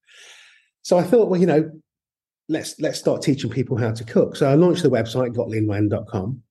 So 0.82 0.96
I 0.96 1.02
thought, 1.02 1.28
well, 1.28 1.40
you 1.40 1.46
know, 1.46 1.70
let's 2.48 2.78
let's 2.80 2.98
start 2.98 3.22
teaching 3.22 3.50
people 3.50 3.76
how 3.76 3.90
to 3.92 4.04
cook. 4.04 4.36
So 4.36 4.48
I 4.48 4.54
launched 4.54 4.84
the 4.84 4.90
website 4.90 5.34
kwoklynwan.com 5.34 6.42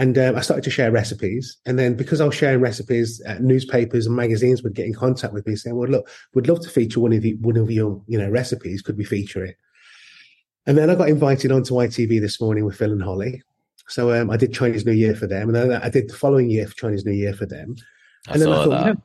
and 0.00 0.16
um, 0.16 0.34
I 0.34 0.40
started 0.40 0.64
to 0.64 0.70
share 0.70 0.90
recipes. 0.90 1.58
And 1.66 1.78
then 1.78 1.94
because 1.94 2.22
I 2.22 2.24
was 2.24 2.34
sharing 2.34 2.60
recipes, 2.60 3.20
uh, 3.26 3.36
newspapers 3.38 4.06
and 4.06 4.16
magazines 4.16 4.62
would 4.62 4.74
get 4.74 4.86
in 4.86 4.94
contact 4.94 5.34
with 5.34 5.46
me 5.46 5.56
saying, 5.56 5.76
well, 5.76 5.90
look, 5.90 6.08
we'd 6.32 6.48
love 6.48 6.60
to 6.62 6.70
feature 6.70 7.00
one 7.00 7.12
of, 7.12 7.20
the, 7.20 7.34
one 7.34 7.58
of 7.58 7.70
your, 7.70 8.02
you 8.06 8.16
know, 8.16 8.30
recipes. 8.30 8.80
Could 8.80 8.96
we 8.96 9.04
feature 9.04 9.44
it? 9.44 9.58
And 10.66 10.78
then 10.78 10.88
I 10.88 10.94
got 10.94 11.10
invited 11.10 11.52
onto 11.52 11.74
ITV 11.74 12.18
this 12.18 12.40
morning 12.40 12.64
with 12.64 12.76
Phil 12.76 12.92
and 12.92 13.02
Holly. 13.02 13.42
So 13.88 14.18
um, 14.18 14.30
I 14.30 14.38
did 14.38 14.54
Chinese 14.54 14.86
New 14.86 14.92
Year 14.92 15.14
for 15.14 15.26
them. 15.26 15.54
And 15.54 15.54
then 15.54 15.82
I 15.82 15.90
did 15.90 16.08
the 16.08 16.16
following 16.16 16.48
year 16.48 16.66
for 16.66 16.74
Chinese 16.76 17.04
New 17.04 17.12
Year 17.12 17.34
for 17.34 17.44
them. 17.44 17.76
I 18.26 18.32
and 18.32 18.42
then 18.42 18.52
I 18.52 18.64
thought, 18.64 18.96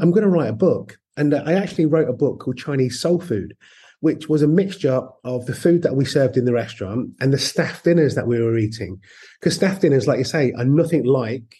I'm 0.00 0.12
going 0.12 0.22
to 0.22 0.30
write 0.30 0.48
a 0.48 0.54
book. 0.54 0.98
And 1.18 1.34
uh, 1.34 1.42
I 1.44 1.52
actually 1.54 1.84
wrote 1.84 2.08
a 2.08 2.14
book 2.14 2.40
called 2.40 2.56
Chinese 2.56 2.98
Soul 2.98 3.20
Food 3.20 3.54
which 4.00 4.28
was 4.28 4.42
a 4.42 4.48
mixture 4.48 5.02
of 5.24 5.46
the 5.46 5.54
food 5.54 5.82
that 5.82 5.96
we 5.96 6.04
served 6.04 6.36
in 6.36 6.44
the 6.44 6.52
restaurant 6.52 7.10
and 7.20 7.32
the 7.32 7.38
staff 7.38 7.82
dinners 7.82 8.14
that 8.14 8.26
we 8.26 8.40
were 8.40 8.56
eating. 8.56 9.00
Because 9.40 9.56
staff 9.56 9.80
dinners, 9.80 10.06
like 10.06 10.18
you 10.18 10.24
say, 10.24 10.52
are 10.52 10.64
nothing 10.64 11.04
like 11.04 11.56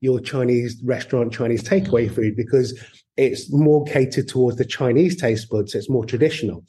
your 0.00 0.18
Chinese 0.18 0.80
restaurant, 0.84 1.32
Chinese 1.32 1.62
takeaway 1.62 2.12
food 2.12 2.34
because 2.36 2.78
it's 3.16 3.52
more 3.52 3.84
catered 3.84 4.28
towards 4.28 4.56
the 4.56 4.64
Chinese 4.64 5.20
taste 5.20 5.48
buds. 5.50 5.74
It's 5.74 5.90
more 5.90 6.04
traditional. 6.04 6.64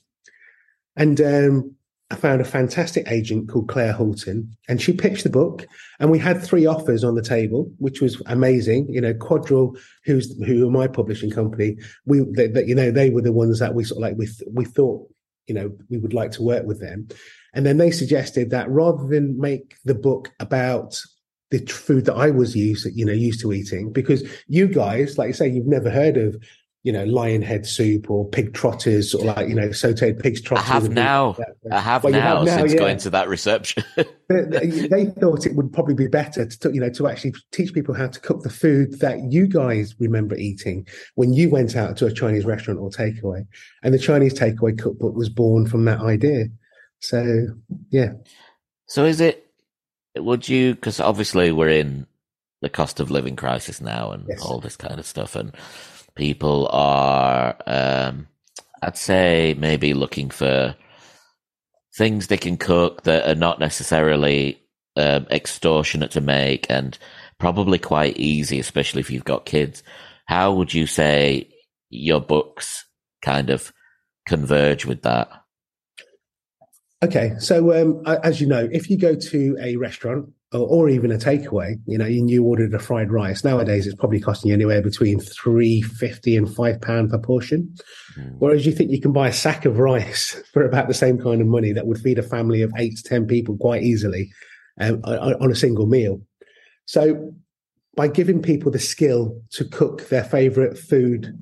And 0.96 1.20
um, 1.22 1.76
I 2.12 2.16
found 2.16 2.42
a 2.42 2.46
fantastic 2.46 3.10
agent 3.10 3.50
called 3.50 3.70
Clare 3.70 3.94
Hulton, 3.94 4.56
and 4.70 4.80
she 4.80 4.94
pitched 4.94 5.24
the 5.24 5.32
book. 5.32 5.66
And 6.00 6.12
we 6.12 6.20
had 6.20 6.44
three 6.44 6.68
offers 6.68 7.04
on 7.04 7.16
the 7.16 7.24
table, 7.24 7.72
which 7.80 8.02
was 8.02 8.22
amazing. 8.28 8.88
You 8.90 9.02
know, 9.02 9.16
Quadrille, 9.16 9.76
who's 10.06 10.38
who 10.46 10.68
are 10.68 10.72
my 10.72 10.88
publishing 10.88 11.32
company, 11.32 11.78
we 12.06 12.20
that 12.34 12.66
you 12.68 12.76
know 12.76 12.92
they 12.92 13.10
were 13.10 13.22
the 13.22 13.34
ones 13.34 13.58
that 13.60 13.74
we 13.74 13.84
sort 13.84 13.98
of 13.98 14.02
like 14.04 14.18
we 14.18 14.28
we 14.52 14.66
thought 14.66 15.10
you 15.48 15.54
know, 15.54 15.72
we 15.90 15.98
would 15.98 16.14
like 16.14 16.32
to 16.32 16.44
work 16.44 16.66
with 16.66 16.80
them. 16.80 17.08
And 17.54 17.66
then 17.66 17.78
they 17.78 17.92
suggested 17.92 18.50
that 18.50 18.70
rather 18.70 19.06
than 19.08 19.40
make 19.40 19.76
the 19.86 19.96
book 19.96 20.32
about 20.40 21.00
the 21.52 21.60
food 21.68 22.06
that 22.06 22.16
I 22.16 22.32
was 22.32 22.56
used, 22.56 22.88
you 22.96 23.06
know, 23.06 23.14
used 23.14 23.42
to 23.42 23.54
eating, 23.54 23.92
because 23.92 24.28
you 24.48 24.68
guys, 24.68 25.18
like 25.18 25.28
you 25.28 25.34
say, 25.34 25.48
you've 25.48 25.68
never 25.68 25.90
heard 25.90 26.18
of, 26.18 26.36
you 26.84 26.92
know, 26.92 27.06
lion 27.06 27.42
head 27.42 27.66
soup 27.66 28.12
or 28.12 28.28
pig 28.28 28.54
trotters 28.54 29.16
or 29.16 29.24
like, 29.24 29.48
you 29.48 29.56
know, 29.56 29.70
sauteed 29.70 30.22
pig's 30.22 30.42
trotters. 30.42 30.70
I 30.70 30.74
have 30.74 30.90
now. 30.90 31.38
I 31.72 31.80
have, 31.80 32.04
well, 32.04 32.12
now, 32.12 32.38
have 32.38 32.46
now 32.46 32.58
since 32.58 32.74
yeah. 32.74 32.80
going 32.80 32.98
to 32.98 33.10
that 33.12 33.30
reception. 33.30 33.86
they, 33.96 34.88
they, 34.90 35.06
thought 35.06 35.46
it 35.46 35.56
would 35.56 35.72
probably 35.72 35.94
be 35.94 36.08
better 36.08 36.46
to, 36.46 36.74
you 36.74 36.82
know, 36.82 36.90
to 36.90 37.08
actually 37.08 37.36
teach 37.54 37.74
people 37.74 37.94
how 37.94 38.08
to 38.08 38.20
cook 38.20 38.44
the 38.44 38.50
food 38.50 39.00
that 39.00 39.32
you 39.32 39.48
guys 39.48 39.96
remember 39.98 40.36
eating 40.36 40.86
when 41.16 41.32
you 41.32 41.50
went 41.50 41.78
out 41.78 41.96
to 41.98 42.06
a 42.06 42.12
Chinese 42.12 42.44
restaurant 42.44 42.82
or 42.82 42.90
takeaway. 42.90 43.48
And 43.82 43.94
the 43.94 44.00
Chinese 44.00 44.34
takeaway 44.34 44.78
cookbook 44.78 45.16
was 45.16 45.30
born 45.30 45.66
from 45.68 45.86
that 45.86 46.02
idea. 46.02 46.48
So, 47.00 47.48
yeah. 47.92 48.12
So 48.88 49.06
is 49.06 49.22
it, 49.22 49.50
would 50.18 50.50
you, 50.50 50.76
because 50.76 51.00
obviously 51.00 51.54
we're 51.54 51.70
in 51.70 52.08
the 52.62 52.70
cost 52.70 53.00
of 53.00 53.10
living 53.10 53.38
crisis 53.38 53.80
now 53.80 54.12
and 54.12 54.26
yes. 54.28 54.42
all 54.42 54.60
this 54.60 54.76
kind 54.76 55.00
of 55.00 55.06
stuff. 55.06 55.36
And 55.36 55.56
people 56.16 56.68
are, 56.72 57.56
um, 57.66 58.28
I'd 58.82 58.98
say, 58.98 59.56
maybe 59.58 59.94
looking 59.94 60.30
for 60.30 60.76
things 61.96 62.28
they 62.28 62.38
can 62.38 62.58
cook 62.58 63.04
that 63.04 63.30
are 63.30 63.36
not 63.36 63.60
necessarily 63.60 64.62
um, 64.96 65.28
extortionate 65.32 66.12
to 66.12 66.22
make 66.22 66.66
and 66.70 66.98
probably 67.40 67.80
quite 67.80 68.18
easy, 68.18 68.60
especially 68.60 69.00
if 69.00 69.10
you've 69.10 69.24
got 69.24 69.46
kids. 69.46 69.84
How 70.26 70.54
would 70.54 70.74
you 70.74 70.88
say 70.88 71.50
your 71.90 72.22
books 72.22 72.86
kind 73.22 73.50
of 73.50 73.72
converge 74.28 74.86
with 74.86 75.02
that? 75.04 75.30
Okay, 77.04 77.34
so 77.38 77.74
um, 77.82 78.02
as 78.24 78.40
you 78.40 78.48
know, 78.48 78.70
if 78.72 78.90
you 78.90 78.98
go 78.98 79.14
to 79.14 79.58
a 79.60 79.76
restaurant 79.76 80.30
or, 80.54 80.90
even 80.90 81.12
a 81.12 81.18
takeaway, 81.18 81.80
you 81.86 81.98
know, 81.98 82.06
and 82.06 82.30
you 82.30 82.44
ordered 82.44 82.74
a 82.74 82.80
fried 82.80 83.12
rice, 83.12 83.44
nowadays 83.44 83.88
it's 83.88 83.96
probably 83.96 84.20
costing 84.20 84.50
you 84.50 84.54
anywhere 84.54 84.82
between 84.82 85.20
three 85.20 85.82
fifty 85.82 86.36
and 86.36 86.54
five 86.54 86.80
pound 86.82 87.10
per 87.10 87.18
portion. 87.18 87.74
Mm. 88.18 88.36
Whereas 88.40 88.66
you 88.66 88.72
think 88.72 88.92
you 88.92 89.02
can 89.02 89.14
buy 89.14 89.30
a 89.30 89.34
sack 89.34 89.66
of 89.66 89.80
rice 89.80 90.42
for 90.54 90.66
about 90.66 90.88
the 90.88 90.94
same 90.94 91.18
kind 91.18 91.42
of 91.42 91.48
money 91.48 91.72
that 91.72 91.88
would 91.88 92.00
feed 92.00 92.20
a 92.20 92.24
family 92.24 92.62
of 92.62 92.72
eight 92.78 92.98
to 92.98 93.04
ten 93.04 93.26
people 93.26 93.58
quite 93.58 93.84
easily 93.84 94.32
um, 94.80 95.02
on 95.04 95.52
a 95.52 95.56
single 95.56 95.88
meal. 95.88 96.22
So 96.86 97.34
by 97.96 98.08
giving 98.08 98.42
people 98.42 98.72
the 98.72 98.80
skill 98.80 99.42
to 99.52 99.66
cook 99.66 100.10
their 100.10 100.24
favorite 100.24 100.78
food 100.78 101.38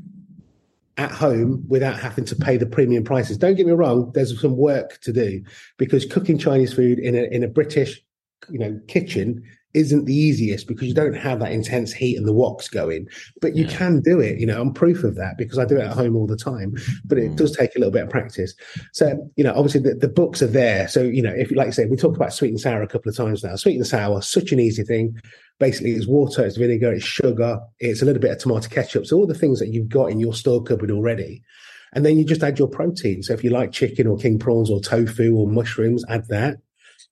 at 0.98 1.12
home 1.12 1.64
without 1.68 2.00
having 2.00 2.26
to 2.26 2.36
pay 2.36 2.58
the 2.58 2.66
premium 2.66 3.04
prices. 3.04 3.38
Don't 3.38 3.56
get 3.56 3.66
me 3.66 3.72
wrong, 3.72 4.12
there's 4.14 4.40
some 4.40 4.58
work 4.58 5.00
to 5.02 5.14
do 5.14 5.44
because 5.78 6.06
cooking 6.06 6.38
Chinese 6.38 6.74
food 6.74 7.00
in 7.00 7.16
a 7.16 7.24
in 7.24 7.44
a 7.44 7.48
British, 7.48 8.02
you 8.50 8.60
know, 8.60 8.80
kitchen 8.88 9.44
isn't 9.74 10.06
the 10.06 10.14
easiest 10.14 10.68
because 10.68 10.88
you 10.88 10.94
don't 10.94 11.14
have 11.14 11.40
that 11.40 11.52
intense 11.52 11.94
heat 11.94 12.18
and 12.18 12.28
the 12.28 12.34
woks 12.34 12.70
going. 12.70 13.08
But 13.42 13.56
you 13.56 13.66
yeah. 13.66 13.78
can 13.78 14.02
do 14.02 14.20
it. 14.20 14.40
You 14.40 14.46
know, 14.46 14.62
I'm 14.62 14.74
proof 14.74 15.04
of 15.04 15.16
that 15.16 15.38
because 15.38 15.58
I 15.58 15.66
do 15.66 15.78
it 15.78 15.84
at 15.84 15.94
home 15.94 16.16
all 16.16 16.28
the 16.28 16.38
time. 16.38 16.76
But 17.06 17.18
it 17.18 17.32
mm. 17.32 17.36
does 17.36 17.56
take 17.56 17.76
a 17.76 17.80
little 17.80 17.92
bit 17.92 18.04
of 18.04 18.10
practice. 18.10 18.54
So, 18.94 19.30
you 19.36 19.44
know, 19.44 19.54
obviously 19.56 19.82
the, 19.82 19.96
the 19.96 20.10
books 20.10 20.42
are 20.42 20.48
there. 20.48 20.88
So, 20.88 21.04
you 21.04 21.22
know, 21.22 21.34
if 21.34 21.52
you 21.52 21.58
like 21.58 21.68
I 21.68 21.72
say, 21.72 21.86
we 21.86 21.98
talked 21.98 22.18
about 22.18 22.34
sweet 22.34 22.50
and 22.50 22.60
sour 22.60 22.82
a 22.82 22.88
couple 22.88 23.10
of 23.10 23.16
times 23.16 23.44
now. 23.44 23.56
Sweet 23.56 23.78
and 23.78 23.88
sour, 23.88 24.22
such 24.22 24.52
an 24.52 24.60
easy 24.60 24.84
thing. 24.84 25.16
Basically, 25.60 25.92
it's 25.92 26.08
water, 26.08 26.44
it's 26.46 26.58
vinegar, 26.58 26.92
it's 26.92 27.06
sugar, 27.06 27.60
it's 27.80 28.02
a 28.02 28.06
little 28.06 28.22
bit 28.22 28.32
of 28.32 28.40
tomato 28.40 28.68
ketchup. 28.68 29.06
So 29.06 29.18
all 29.18 29.28
the 29.28 29.36
things 29.36 29.60
that 29.60 29.70
you've 29.70 29.90
got 29.90 30.08
in 30.08 30.20
your 30.20 30.34
store 30.34 30.64
cupboard 30.64 30.92
already. 30.92 31.44
And 31.94 32.06
then 32.06 32.18
you 32.18 32.24
just 32.24 32.42
add 32.42 32.58
your 32.58 32.70
protein. 32.70 33.22
So 33.22 33.34
if 33.34 33.44
you 33.44 33.50
like 33.50 33.74
chicken 33.74 34.08
or 34.08 34.18
king 34.18 34.40
prawns 34.40 34.72
or 34.72 34.80
tofu 34.80 35.36
or 35.36 35.48
mushrooms, 35.48 36.06
add 36.08 36.26
that 36.30 36.58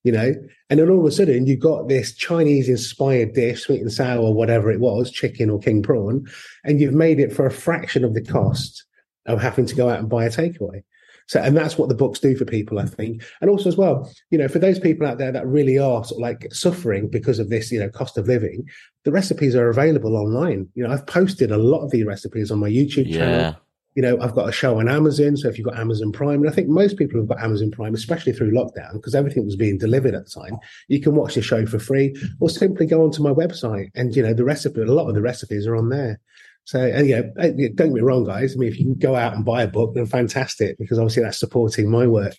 you 0.04 0.12
know, 0.12 0.34
and 0.70 0.80
then 0.80 0.90
all 0.90 1.00
of 1.00 1.06
a 1.06 1.12
sudden 1.12 1.46
you've 1.46 1.60
got 1.60 1.88
this 1.88 2.14
Chinese 2.14 2.70
inspired 2.70 3.34
dish, 3.34 3.64
sweet 3.64 3.82
and 3.82 3.92
sour, 3.92 4.20
or 4.20 4.34
whatever 4.34 4.72
it 4.72 4.80
was, 4.80 5.12
chicken 5.12 5.50
or 5.50 5.60
king 5.60 5.82
prawn, 5.82 6.26
and 6.64 6.80
you've 6.80 6.94
made 6.94 7.20
it 7.20 7.34
for 7.34 7.46
a 7.46 7.52
fraction 7.52 8.04
of 8.04 8.14
the 8.14 8.24
cost 8.24 8.86
of 9.26 9.42
having 9.42 9.66
to 9.66 9.76
go 9.76 9.90
out 9.90 10.00
and 10.00 10.10
buy 10.10 10.26
a 10.26 10.30
takeaway. 10.30 10.82
So, 11.28 11.40
and 11.40 11.56
that's 11.56 11.78
what 11.78 11.90
the 11.90 11.96
books 11.96 12.18
do 12.18 12.36
for 12.36 12.44
people, 12.44 12.80
I 12.80 12.86
think. 12.88 13.24
And 13.40 13.52
also 13.52 13.70
as 13.70 13.78
well, 13.78 14.12
you 14.32 14.38
know, 14.40 14.48
for 14.48 14.58
those 14.58 14.80
people 14.80 15.06
out 15.06 15.20
there 15.20 15.32
that 15.32 15.46
really 15.46 15.78
are 15.78 16.04
sort 16.04 16.18
of 16.18 16.22
like 16.22 16.52
suffering 16.52 17.08
because 17.08 17.38
of 17.38 17.50
this, 17.50 17.72
you 17.72 17.80
know, 17.80 17.88
cost 17.88 18.18
of 18.18 18.28
living, 18.28 18.68
the 19.06 19.12
recipes 19.12 19.56
are 19.56 19.70
available 19.70 20.16
online. 20.16 20.68
You 20.74 20.84
know, 20.84 20.92
I've 20.92 21.06
posted 21.06 21.52
a 21.52 21.58
lot 21.58 21.84
of 21.86 21.92
these 21.92 22.06
recipes 22.06 22.50
on 22.50 22.58
my 22.58 22.68
YouTube 22.70 23.14
channel. 23.14 23.56
You 24.00 24.04
know, 24.06 24.22
I've 24.22 24.34
got 24.34 24.48
a 24.48 24.54
show 24.54 24.80
on 24.80 24.88
Amazon. 24.88 25.36
So 25.36 25.50
if 25.50 25.58
you've 25.58 25.68
got 25.68 25.78
Amazon 25.78 26.14
Prime, 26.14 26.40
and 26.40 26.50
I 26.50 26.54
think 26.54 26.70
most 26.70 26.96
people 26.96 27.20
have 27.20 27.28
got 27.28 27.44
Amazon 27.44 27.70
Prime, 27.70 27.94
especially 27.94 28.32
through 28.32 28.52
lockdown, 28.52 28.94
because 28.94 29.14
everything 29.14 29.44
was 29.44 29.58
being 29.58 29.78
delivered 29.78 30.16
at 30.16 30.24
the 30.24 30.32
time, 30.32 30.58
you 30.88 31.02
can 31.02 31.16
watch 31.16 31.36
the 31.36 31.42
show 31.42 31.66
for 31.66 31.80
free 31.80 32.16
or 32.40 32.50
simply 32.50 32.86
go 32.86 33.04
onto 33.04 33.22
my 33.22 33.32
website 33.32 33.90
and, 33.96 34.16
you 34.16 34.24
know, 34.24 34.34
the 34.34 34.46
recipe, 34.46 34.80
a 34.80 34.86
lot 34.86 35.10
of 35.10 35.16
the 35.16 35.22
recipes 35.22 35.68
are 35.68 35.76
on 35.76 35.90
there. 35.90 36.22
So, 36.64 36.80
and 36.80 37.10
yeah, 37.10 37.24
don't 37.36 37.76
get 37.76 37.92
me 37.92 38.00
wrong, 38.00 38.24
guys. 38.24 38.56
I 38.56 38.60
mean, 38.60 38.70
if 38.70 38.80
you 38.80 38.86
can 38.86 39.00
go 39.00 39.18
out 39.18 39.34
and 39.34 39.44
buy 39.44 39.64
a 39.64 39.68
book, 39.68 39.96
then 39.96 40.06
fantastic, 40.06 40.78
because 40.78 40.98
obviously 40.98 41.24
that's 41.24 41.38
supporting 41.38 41.92
my 41.92 42.08
work. 42.08 42.38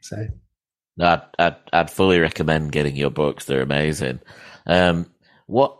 So, 0.00 0.26
no, 0.98 1.06
I'd, 1.06 1.22
I'd, 1.38 1.56
I'd 1.72 1.90
fully 1.90 2.18
recommend 2.18 2.72
getting 2.72 2.96
your 2.96 3.10
books. 3.10 3.46
They're 3.46 3.62
amazing. 3.62 4.20
Um, 4.66 5.06
what, 5.46 5.74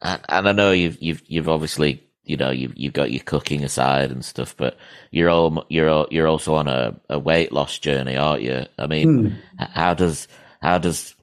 and 0.00 0.48
I 0.48 0.52
know 0.52 0.72
you've, 0.72 0.96
you've, 1.02 1.22
you've 1.26 1.50
obviously 1.50 2.08
you 2.24 2.36
know 2.36 2.50
you've 2.50 2.72
you've 2.76 2.92
got 2.92 3.10
your 3.10 3.22
cooking 3.22 3.64
aside 3.64 4.10
and 4.10 4.24
stuff, 4.24 4.56
but 4.56 4.76
you're 5.10 5.30
all 5.30 5.64
you're 5.68 6.06
you're 6.10 6.28
also 6.28 6.54
on 6.54 6.68
a, 6.68 6.98
a 7.08 7.18
weight 7.18 7.52
loss 7.52 7.78
journey, 7.78 8.16
aren't 8.16 8.42
you? 8.42 8.66
I 8.78 8.86
mean, 8.86 9.30
hmm. 9.30 9.34
how 9.58 9.94
does 9.94 10.28
how 10.60 10.78
does 10.78 11.14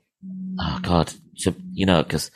oh 0.59 0.79
god, 0.81 1.13
so, 1.35 1.53
you 1.71 1.85
know, 1.85 2.03
because 2.03 2.31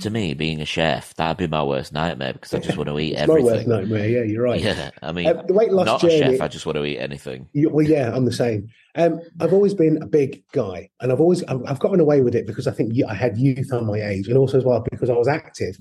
to 0.00 0.10
me, 0.10 0.34
being 0.34 0.60
a 0.60 0.64
chef, 0.64 1.14
that'd 1.14 1.36
be 1.36 1.46
my 1.46 1.62
worst 1.62 1.92
nightmare 1.92 2.32
because 2.32 2.54
I 2.54 2.58
just 2.58 2.76
want 2.76 2.88
to 2.88 2.98
eat 2.98 3.12
it's 3.12 3.22
everything. 3.22 3.46
My 3.46 3.52
worst 3.52 3.68
nightmare, 3.68 4.08
yeah, 4.08 4.22
you're 4.22 4.42
right. 4.42 4.60
Yeah, 4.60 4.90
I 5.02 5.12
mean, 5.12 5.26
uh, 5.26 5.42
the 5.42 5.54
weight 5.54 5.72
loss 5.72 5.86
not 5.86 6.00
journey, 6.00 6.20
a 6.20 6.30
chef. 6.32 6.40
I 6.40 6.48
just 6.48 6.66
want 6.66 6.76
to 6.76 6.84
eat 6.84 6.98
anything. 6.98 7.48
You, 7.52 7.70
well, 7.70 7.86
yeah, 7.86 8.14
I'm 8.14 8.24
the 8.24 8.32
same. 8.32 8.68
Um, 8.94 9.20
I've 9.40 9.52
always 9.52 9.74
been 9.74 10.00
a 10.02 10.06
big 10.06 10.42
guy, 10.52 10.90
and 11.00 11.12
I've 11.12 11.20
always 11.20 11.42
I've, 11.44 11.62
I've 11.66 11.78
gotten 11.78 12.00
away 12.00 12.20
with 12.20 12.34
it 12.34 12.46
because 12.46 12.66
I 12.66 12.72
think 12.72 12.92
I 13.08 13.14
had 13.14 13.38
youth 13.38 13.72
on 13.72 13.86
my 13.86 14.00
age, 14.00 14.28
and 14.28 14.36
also 14.36 14.58
as 14.58 14.64
well 14.64 14.84
because 14.90 15.10
I 15.10 15.14
was 15.14 15.28
active. 15.28 15.76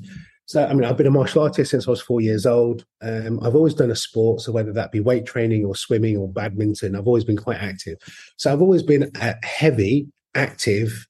So, 0.45 0.65
I 0.65 0.73
mean, 0.73 0.85
I've 0.85 0.95
been 0.95 1.07
a 1.07 1.11
martial 1.11 1.43
artist 1.43 1.71
since 1.71 1.87
I 1.87 1.91
was 1.91 2.01
four 2.01 2.21
years 2.21 2.45
old. 2.45 2.85
Um, 3.01 3.39
I've 3.43 3.55
always 3.55 3.73
done 3.73 3.91
a 3.91 3.95
sport, 3.97 4.39
so 4.39 4.53
whether 4.53 4.71
that 4.71 4.93
be 4.93 5.01
weight 5.01 5.25
training 5.25 5.65
or 5.65 5.75
swimming 5.75 6.15
or 6.15 6.29
badminton, 6.29 6.95
I've 6.95 7.07
always 7.07 7.25
been 7.25 7.37
quite 7.37 7.57
active. 7.57 7.97
So, 8.37 8.51
I've 8.51 8.61
always 8.61 8.81
been 8.81 9.11
a 9.19 9.35
heavy, 9.45 10.07
active 10.35 11.05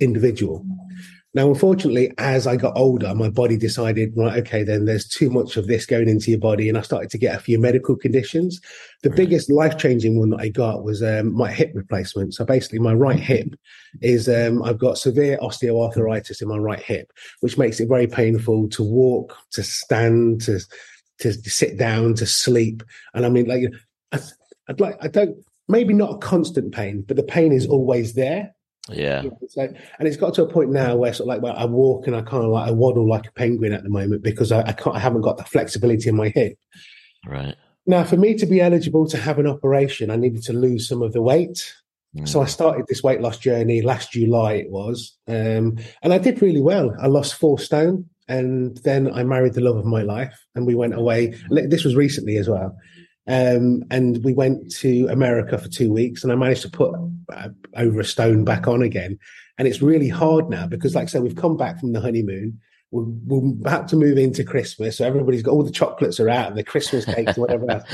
individual. 0.00 0.66
Now, 1.32 1.48
unfortunately, 1.48 2.12
as 2.18 2.48
I 2.48 2.56
got 2.56 2.76
older, 2.76 3.14
my 3.14 3.30
body 3.30 3.56
decided, 3.56 4.12
right, 4.16 4.38
okay, 4.40 4.64
then 4.64 4.84
there's 4.84 5.06
too 5.06 5.30
much 5.30 5.56
of 5.56 5.68
this 5.68 5.86
going 5.86 6.08
into 6.08 6.30
your 6.32 6.40
body. 6.40 6.68
And 6.68 6.76
I 6.76 6.80
started 6.80 7.08
to 7.10 7.18
get 7.18 7.36
a 7.36 7.40
few 7.40 7.56
medical 7.56 7.94
conditions. 7.94 8.60
The 9.04 9.10
right. 9.10 9.16
biggest 9.16 9.48
life 9.48 9.78
changing 9.78 10.18
one 10.18 10.30
that 10.30 10.40
I 10.40 10.48
got 10.48 10.82
was 10.82 11.04
um, 11.04 11.32
my 11.32 11.52
hip 11.52 11.70
replacement. 11.72 12.34
So 12.34 12.44
basically, 12.44 12.80
my 12.80 12.94
right 12.94 13.20
hip 13.20 13.54
is, 14.00 14.28
um, 14.28 14.60
I've 14.64 14.78
got 14.78 14.98
severe 14.98 15.38
osteoarthritis 15.40 16.42
in 16.42 16.48
my 16.48 16.58
right 16.58 16.82
hip, 16.82 17.12
which 17.42 17.56
makes 17.56 17.78
it 17.78 17.88
very 17.88 18.08
painful 18.08 18.68
to 18.70 18.82
walk, 18.82 19.36
to 19.52 19.62
stand, 19.62 20.40
to, 20.42 20.58
to 21.18 21.32
sit 21.32 21.78
down, 21.78 22.14
to 22.14 22.26
sleep. 22.26 22.82
And 23.14 23.24
I 23.24 23.28
mean, 23.28 23.46
like, 23.46 23.62
I, 24.10 24.18
I'd 24.68 24.80
like, 24.80 24.96
I 25.00 25.06
don't, 25.06 25.36
maybe 25.68 25.94
not 25.94 26.14
a 26.14 26.18
constant 26.18 26.74
pain, 26.74 27.04
but 27.06 27.16
the 27.16 27.22
pain 27.22 27.52
is 27.52 27.68
always 27.68 28.14
there. 28.14 28.52
Yeah. 28.92 29.24
So, 29.48 29.62
and 29.98 30.08
it's 30.08 30.16
got 30.16 30.34
to 30.34 30.42
a 30.42 30.48
point 30.48 30.70
now 30.70 30.96
where 30.96 31.12
sort 31.12 31.28
of 31.28 31.28
like 31.28 31.42
well, 31.42 31.56
I 31.56 31.64
walk 31.64 32.06
and 32.06 32.16
I 32.16 32.22
kind 32.22 32.44
of 32.44 32.50
like 32.50 32.68
I 32.68 32.72
waddle 32.72 33.08
like 33.08 33.26
a 33.26 33.32
penguin 33.32 33.72
at 33.72 33.82
the 33.82 33.90
moment 33.90 34.22
because 34.22 34.52
I, 34.52 34.60
I 34.62 34.72
can't 34.72 34.96
I 34.96 34.98
haven't 34.98 35.22
got 35.22 35.38
the 35.38 35.44
flexibility 35.44 36.08
in 36.08 36.16
my 36.16 36.28
hip. 36.28 36.58
Right. 37.26 37.54
Now, 37.86 38.04
for 38.04 38.16
me 38.16 38.34
to 38.34 38.46
be 38.46 38.60
eligible 38.60 39.08
to 39.08 39.16
have 39.16 39.38
an 39.38 39.46
operation, 39.46 40.10
I 40.10 40.16
needed 40.16 40.42
to 40.44 40.52
lose 40.52 40.88
some 40.88 41.02
of 41.02 41.12
the 41.12 41.22
weight. 41.22 41.74
Mm. 42.16 42.28
So 42.28 42.40
I 42.42 42.46
started 42.46 42.86
this 42.88 43.02
weight 43.02 43.20
loss 43.20 43.38
journey 43.38 43.82
last 43.82 44.12
July. 44.12 44.54
It 44.54 44.70
was, 44.70 45.16
um, 45.28 45.78
and 46.02 46.12
I 46.12 46.18
did 46.18 46.42
really 46.42 46.60
well. 46.60 46.94
I 47.00 47.06
lost 47.06 47.34
four 47.34 47.58
stone, 47.58 48.06
and 48.28 48.76
then 48.78 49.12
I 49.12 49.24
married 49.24 49.54
the 49.54 49.60
love 49.60 49.76
of 49.76 49.84
my 49.84 50.02
life, 50.02 50.46
and 50.54 50.66
we 50.66 50.74
went 50.74 50.94
away. 50.94 51.34
This 51.50 51.84
was 51.84 51.96
recently 51.96 52.36
as 52.36 52.48
well. 52.48 52.76
Um, 53.26 53.84
and 53.90 54.24
we 54.24 54.32
went 54.32 54.70
to 54.76 55.06
America 55.08 55.58
for 55.58 55.68
two 55.68 55.92
weeks, 55.92 56.22
and 56.22 56.32
I 56.32 56.36
managed 56.36 56.62
to 56.62 56.70
put 56.70 56.94
uh, 57.32 57.48
over 57.76 58.00
a 58.00 58.04
stone 58.04 58.44
back 58.44 58.66
on 58.66 58.82
again. 58.82 59.18
And 59.58 59.68
it's 59.68 59.82
really 59.82 60.08
hard 60.08 60.48
now 60.48 60.66
because, 60.66 60.94
like 60.94 61.04
I 61.04 61.06
said, 61.06 61.22
we've 61.22 61.36
come 61.36 61.56
back 61.56 61.78
from 61.78 61.92
the 61.92 62.00
honeymoon. 62.00 62.58
We're, 62.90 63.04
we're 63.26 63.52
about 63.52 63.88
to 63.88 63.96
move 63.96 64.18
into 64.18 64.42
Christmas, 64.42 64.98
so 64.98 65.06
everybody's 65.06 65.42
got 65.42 65.52
all 65.52 65.62
the 65.62 65.70
chocolates 65.70 66.18
are 66.18 66.30
out 66.30 66.48
and 66.48 66.58
the 66.58 66.64
Christmas 66.64 67.04
cakes 67.04 67.36
whatever 67.36 67.70
else. 67.70 67.84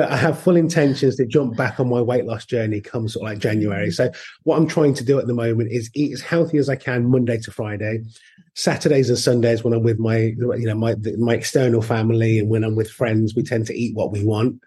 But 0.00 0.10
I 0.10 0.16
have 0.16 0.40
full 0.40 0.56
intentions 0.56 1.16
to 1.16 1.26
jump 1.26 1.58
back 1.58 1.78
on 1.78 1.90
my 1.90 2.00
weight 2.00 2.24
loss 2.24 2.46
journey 2.46 2.80
come 2.80 3.06
sort 3.06 3.22
of 3.22 3.32
like 3.32 3.38
January. 3.38 3.90
So 3.90 4.10
what 4.44 4.56
I'm 4.56 4.66
trying 4.66 4.94
to 4.94 5.04
do 5.04 5.18
at 5.18 5.26
the 5.26 5.34
moment 5.34 5.72
is 5.72 5.90
eat 5.92 6.14
as 6.14 6.22
healthy 6.22 6.56
as 6.56 6.70
I 6.70 6.76
can 6.76 7.10
Monday 7.10 7.36
to 7.36 7.50
Friday. 7.50 8.04
Saturdays 8.54 9.10
and 9.10 9.18
Sundays 9.18 9.62
when 9.62 9.74
I'm 9.74 9.82
with 9.82 9.98
my 9.98 10.16
you 10.16 10.64
know 10.64 10.74
my 10.74 10.96
my 11.18 11.34
external 11.34 11.82
family 11.82 12.38
and 12.38 12.48
when 12.48 12.64
I'm 12.64 12.76
with 12.76 12.90
friends, 12.90 13.34
we 13.34 13.42
tend 13.42 13.66
to 13.66 13.78
eat 13.78 13.94
what 13.94 14.10
we 14.10 14.24
want. 14.24 14.62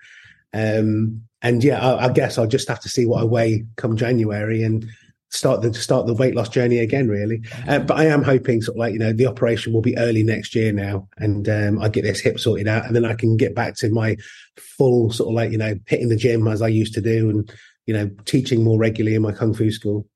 Um, 0.54 1.24
and 1.42 1.64
yeah, 1.64 1.84
I, 1.84 2.06
I, 2.06 2.12
guess 2.12 2.38
I'll 2.38 2.46
just 2.46 2.68
have 2.68 2.82
to 2.82 2.90
see 2.90 3.08
what 3.08 3.22
I 3.22 3.26
weigh 3.26 3.66
come 3.76 3.98
January 3.98 4.62
and 4.62 4.86
start 5.34 5.62
the 5.62 5.74
start 5.74 6.06
the 6.06 6.14
weight 6.14 6.36
loss 6.36 6.48
journey 6.48 6.80
again. 6.80 7.10
Really, 7.10 7.42
uh, 7.68 7.80
but 7.80 7.98
I 7.98 8.06
am 8.06 8.24
hoping 8.24 8.62
sort 8.62 8.78
of 8.78 8.80
like 8.80 8.94
you 8.94 9.00
know 9.00 9.12
the 9.12 9.28
operation 9.28 9.74
will 9.74 9.82
be 9.82 9.98
early 9.98 10.24
next 10.24 10.56
year 10.56 10.72
now, 10.72 11.08
and 11.18 11.50
um, 11.50 11.80
I 11.80 11.90
get 11.90 12.04
this 12.04 12.20
hip 12.20 12.40
sorted 12.40 12.68
out, 12.68 12.86
and 12.86 12.96
then 12.96 13.06
I 13.06 13.16
can 13.16 13.36
get 13.36 13.56
back 13.56 13.76
to 13.78 13.90
my 13.90 14.16
full 14.58 15.12
sort 15.12 15.30
of 15.30 15.36
like 15.36 15.52
you 15.52 15.58
know 15.58 15.76
hitting 15.88 16.10
the 16.10 16.16
gym 16.16 16.48
as 16.48 16.62
I 16.62 16.68
used 16.68 16.94
to 16.94 17.02
do, 17.02 17.30
and 17.30 17.54
you 17.86 17.94
know 17.94 18.10
teaching 18.26 18.64
more 18.64 18.80
regularly 18.80 19.16
in 19.16 19.22
my 19.22 19.32
kung 19.32 19.54
fu 19.54 19.72
school. 19.72 20.08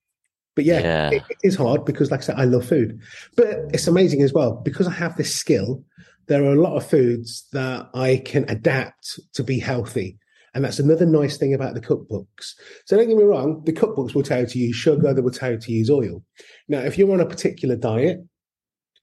But 0.56 0.66
yeah, 0.66 0.80
yeah. 0.80 1.10
It, 1.12 1.24
it 1.30 1.38
is 1.44 1.56
hard 1.56 1.86
because, 1.86 2.10
like 2.10 2.22
I 2.22 2.24
said, 2.24 2.40
I 2.40 2.46
love 2.46 2.66
food. 2.66 3.00
But 3.36 3.48
it's 3.74 3.88
amazing 3.88 4.24
as 4.24 4.34
well 4.34 4.54
because 4.56 4.88
I 4.88 4.92
have 4.92 5.16
this 5.16 5.36
skill. 5.36 5.84
There 6.28 6.44
are 6.44 6.54
a 6.54 6.62
lot 6.62 6.76
of 6.76 6.90
foods 6.90 7.46
that 7.54 7.90
I 7.94 8.22
can 8.26 8.44
adapt 8.50 9.20
to 9.34 9.44
be 9.44 9.60
healthy. 9.60 10.18
And 10.58 10.66
that's 10.66 10.80
another 10.80 11.06
nice 11.06 11.38
thing 11.38 11.54
about 11.54 11.76
the 11.76 11.80
cookbooks. 11.80 12.56
So 12.86 12.98
don't 12.98 13.08
get 13.08 13.16
me 13.16 13.24
wrong, 13.24 13.62
the 13.66 13.72
cookbooks 13.72 14.16
will 14.16 14.24
tell 14.24 14.40
you 14.40 14.48
to 14.48 14.58
use 14.58 14.76
sugar, 14.76 15.14
they 15.14 15.22
will 15.22 15.30
tell 15.30 15.52
you 15.52 15.60
to 15.60 15.72
use 15.72 15.88
oil. 15.88 16.24
Now, 16.68 16.80
if 16.80 16.98
you're 16.98 17.14
on 17.14 17.20
a 17.20 17.28
particular 17.28 17.76
diet, 17.76 18.26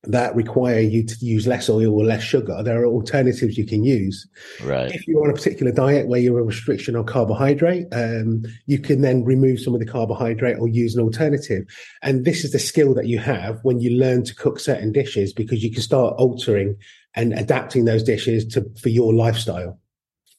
that 0.02 0.34
require 0.34 0.80
you 0.80 1.04
to 1.06 1.14
use 1.20 1.46
less 1.46 1.70
oil 1.70 1.94
or 1.94 2.04
less 2.04 2.25
sugar. 2.25 2.61
There 2.64 2.82
are 2.82 2.87
alternatives 2.87 3.56
you 3.56 3.64
can 3.64 3.84
use. 3.84 4.28
Right. 4.64 4.90
If 4.90 5.06
you're 5.06 5.23
on 5.23 5.30
a 5.30 5.32
particular 5.32 5.70
diet 5.70 6.08
where 6.08 6.18
you're 6.18 6.40
a 6.40 6.42
restriction 6.42 6.96
on 6.96 7.06
carbohydrate, 7.06 7.87
um, 7.92 8.42
you 8.66 8.80
can 8.80 9.00
then 9.00 9.25
remove 9.25 9.61
some 9.61 9.75
of 9.75 9.80
the 9.80 9.87
carbohydrate 9.87 10.58
or 10.58 10.66
use 10.66 10.96
an 10.96 11.04
alternative. 11.04 11.66
And 12.02 12.25
this 12.25 12.44
is 12.44 12.50
the 12.50 12.58
skill 12.58 12.94
that 12.94 13.06
you 13.06 13.20
have 13.20 13.61
when 13.62 13.78
you 13.78 13.96
learn 13.96 14.25
to 14.25 14.34
cook 14.34 14.58
certain 14.58 14.90
dishes 14.90 15.32
because 15.32 15.62
you 15.62 15.70
can 15.70 15.82
start 15.82 16.16
altering 16.18 16.76
and 17.14 17.32
adapting 17.32 17.84
those 17.84 18.02
dishes 18.02 18.44
to 18.46 18.68
for 18.82 18.88
your 18.88 19.14
lifestyle. 19.14 19.78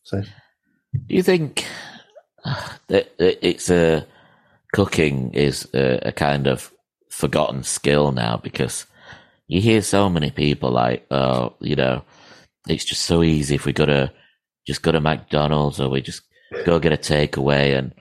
So, 0.03 0.21
do 1.07 1.15
you 1.15 1.23
think 1.23 1.65
that 2.87 3.11
it's 3.19 3.69
a 3.69 4.05
cooking 4.73 5.33
is 5.33 5.67
a, 5.73 6.09
a 6.09 6.11
kind 6.11 6.47
of 6.47 6.71
forgotten 7.09 7.63
skill 7.63 8.11
now 8.11 8.37
because 8.37 8.85
you 9.47 9.61
hear 9.61 9.81
so 9.81 10.09
many 10.09 10.31
people 10.31 10.71
like, 10.71 11.05
oh, 11.11 11.55
you 11.59 11.75
know, 11.75 12.03
it's 12.67 12.85
just 12.85 13.03
so 13.03 13.23
easy 13.23 13.55
if 13.55 13.65
we 13.65 13.73
go 13.73 13.85
to 13.85 14.11
just 14.67 14.81
go 14.81 14.91
to 14.91 14.99
McDonald's 14.99 15.79
or 15.79 15.89
we 15.89 16.01
just 16.01 16.21
go 16.65 16.79
get 16.79 16.93
a 16.93 16.97
takeaway. 16.97 17.77
And, 17.77 17.93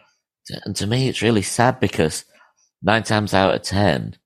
and 0.64 0.74
to 0.76 0.86
me, 0.86 1.08
it's 1.08 1.22
really 1.22 1.42
sad 1.42 1.80
because 1.80 2.24
nine 2.82 3.02
times 3.02 3.34
out 3.34 3.54
of 3.54 3.62
10, 3.62 4.16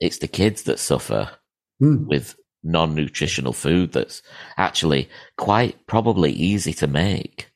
it's 0.00 0.18
the 0.18 0.28
kids 0.28 0.64
that 0.64 0.80
suffer 0.80 1.30
mm. 1.80 2.06
with 2.06 2.34
non 2.64 2.94
nutritional 2.94 3.52
food 3.52 3.92
that's 3.92 4.22
actually 4.56 5.08
quite 5.36 5.86
probably 5.86 6.32
easy 6.32 6.72
to 6.74 6.86
make. 6.86 7.51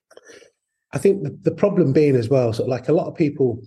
I 0.93 0.99
think 0.99 1.23
the, 1.23 1.39
the 1.43 1.51
problem 1.55 1.93
being 1.93 2.17
as 2.17 2.29
well, 2.29 2.53
so 2.53 2.65
like 2.65 2.89
a 2.89 2.93
lot 2.93 3.07
of 3.07 3.15
people 3.15 3.63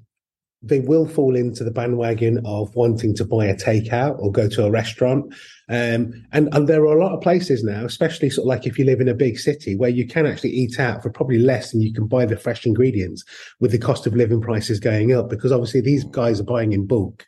they 0.62 0.82
will 0.82 1.08
fall 1.08 1.36
into 1.36 1.64
the 1.64 1.72
bandwagon 1.72 2.42
of 2.46 2.76
wanting 2.76 3.16
to 3.16 3.24
buy 3.24 3.46
a 3.46 3.56
takeout 3.56 4.20
or 4.20 4.32
go 4.32 4.50
to 4.50 4.66
a 4.66 4.72
restaurant. 4.72 5.34
Um, 5.70 6.26
and, 6.34 6.50
and 6.54 6.68
there 6.68 6.82
are 6.82 6.98
a 6.98 7.02
lot 7.02 7.14
of 7.14 7.22
places 7.22 7.64
now, 7.64 7.86
especially 7.86 8.30
sort 8.30 8.44
of 8.44 8.50
like 8.50 8.68
if 8.68 8.78
you 8.78 8.84
live 8.84 9.00
in 9.00 9.08
a 9.08 9.14
big 9.14 9.40
city 9.40 9.76
where 9.76 9.90
you 9.90 10.06
can 10.06 10.26
actually 10.26 10.50
eat 10.52 10.80
out 10.80 11.02
for 11.02 11.10
probably 11.10 11.40
less 11.40 11.72
than 11.72 11.82
you 11.82 11.94
can 11.94 12.08
buy 12.08 12.26
the 12.26 12.36
fresh 12.36 12.66
ingredients 12.66 13.24
with 13.62 13.72
the 13.72 13.78
cost 13.78 14.06
of 14.06 14.16
living 14.16 14.42
prices 14.42 14.82
going 14.82 15.14
up 15.14 15.30
because 15.30 15.52
obviously 15.52 15.80
these 15.80 16.04
guys 16.04 16.42
are 16.42 16.46
buying 16.46 16.74
in 16.74 16.86
bulk, 16.86 17.26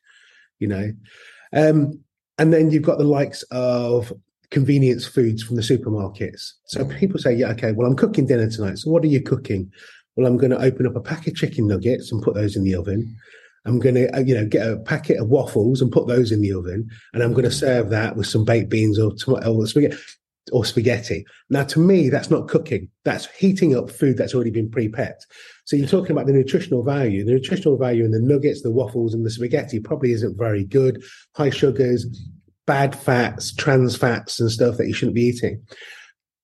you 0.59 0.67
know. 0.67 0.91
Um, 1.53 2.03
and 2.37 2.51
then 2.51 2.71
you've 2.71 2.83
got 2.83 2.97
the 2.97 3.05
likes 3.05 3.43
of 3.43 4.11
convenience 4.51 5.07
foods 5.07 5.41
from 5.41 5.55
the 5.55 5.61
supermarkets. 5.61 6.51
So 6.65 6.85
people 6.85 7.19
say, 7.19 7.33
yeah, 7.33 7.51
okay, 7.51 7.71
well, 7.71 7.87
I'm 7.87 7.95
cooking 7.95 8.27
dinner 8.27 8.49
tonight. 8.49 8.77
So 8.77 8.91
what 8.91 9.03
are 9.03 9.07
you 9.07 9.21
cooking? 9.21 9.71
Well, 10.15 10.27
I'm 10.27 10.37
going 10.37 10.51
to 10.51 10.61
open 10.61 10.85
up 10.85 10.95
a 10.95 11.01
pack 11.01 11.25
of 11.25 11.35
chicken 11.35 11.67
nuggets 11.67 12.11
and 12.11 12.21
put 12.21 12.35
those 12.35 12.55
in 12.55 12.63
the 12.63 12.75
oven. 12.75 13.15
I'm 13.65 13.79
going 13.79 13.95
to, 13.95 14.15
uh, 14.15 14.19
you 14.19 14.35
know, 14.35 14.45
get 14.45 14.67
a 14.67 14.77
packet 14.77 15.17
of 15.17 15.29
waffles 15.29 15.81
and 15.81 15.91
put 15.91 16.07
those 16.07 16.31
in 16.31 16.41
the 16.41 16.53
oven, 16.53 16.89
and 17.13 17.23
I'm 17.23 17.31
going 17.31 17.45
to 17.45 17.51
serve 17.51 17.89
that 17.91 18.15
with 18.15 18.27
some 18.27 18.43
baked 18.43 18.69
beans 18.69 18.99
or, 18.99 19.13
or 19.27 19.67
spaghetti. 19.67 19.97
Or 20.51 20.65
spaghetti. 20.65 21.23
Now, 21.51 21.63
to 21.65 21.79
me, 21.79 22.09
that's 22.09 22.31
not 22.31 22.47
cooking. 22.47 22.89
That's 23.05 23.27
heating 23.27 23.77
up 23.77 23.91
food 23.91 24.17
that's 24.17 24.33
already 24.33 24.49
been 24.49 24.71
pre-prepped. 24.71 25.21
So 25.65 25.75
you're 25.75 25.87
talking 25.87 26.11
about 26.11 26.25
the 26.25 26.33
nutritional 26.33 26.83
value. 26.83 27.23
The 27.23 27.33
nutritional 27.33 27.77
value 27.77 28.03
in 28.03 28.11
the 28.11 28.19
nuggets, 28.19 28.63
the 28.63 28.71
waffles, 28.71 29.13
and 29.13 29.23
the 29.23 29.29
spaghetti 29.29 29.79
probably 29.79 30.11
isn't 30.13 30.39
very 30.39 30.65
good. 30.65 31.03
High 31.35 31.51
sugars, 31.51 32.07
bad 32.65 32.95
fats, 32.95 33.53
trans 33.55 33.95
fats, 33.95 34.39
and 34.39 34.51
stuff 34.51 34.77
that 34.77 34.87
you 34.87 34.93
shouldn't 34.93 35.15
be 35.15 35.23
eating. 35.23 35.61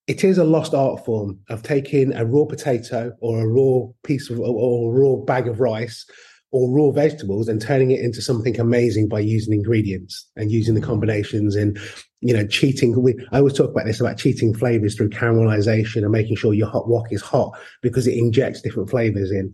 It 0.07 0.23
is 0.23 0.37
a 0.37 0.43
lost 0.43 0.73
art 0.73 1.03
form 1.05 1.39
of 1.49 1.63
taking 1.63 2.13
a 2.13 2.25
raw 2.25 2.45
potato 2.45 3.11
or 3.19 3.41
a 3.41 3.47
raw 3.47 3.87
piece 4.03 4.29
of 4.29 4.39
or 4.39 4.95
a 4.95 4.99
raw 4.99 5.15
bag 5.17 5.47
of 5.47 5.59
rice 5.59 6.05
or 6.51 6.71
raw 6.71 6.91
vegetables 6.91 7.47
and 7.47 7.61
turning 7.61 7.91
it 7.91 7.99
into 7.99 8.21
something 8.21 8.57
amazing 8.59 9.09
by 9.09 9.19
using 9.19 9.53
ingredients 9.53 10.29
and 10.37 10.51
using 10.51 10.75
the 10.75 10.81
combinations 10.81 11.55
and 11.55 11.77
you 12.21 12.33
know 12.33 12.47
cheating. 12.47 13.01
We 13.01 13.15
i 13.31 13.39
always 13.39 13.53
talk 13.53 13.69
about 13.71 13.85
this 13.85 13.99
about 13.99 14.17
cheating 14.17 14.53
flavors 14.53 14.95
through 14.95 15.09
caramelization 15.09 16.03
and 16.03 16.11
making 16.11 16.37
sure 16.37 16.53
your 16.53 16.69
hot 16.69 16.87
wok 16.87 17.11
is 17.11 17.21
hot 17.21 17.51
because 17.81 18.07
it 18.07 18.17
injects 18.17 18.61
different 18.61 18.89
flavors 18.89 19.29
in. 19.29 19.53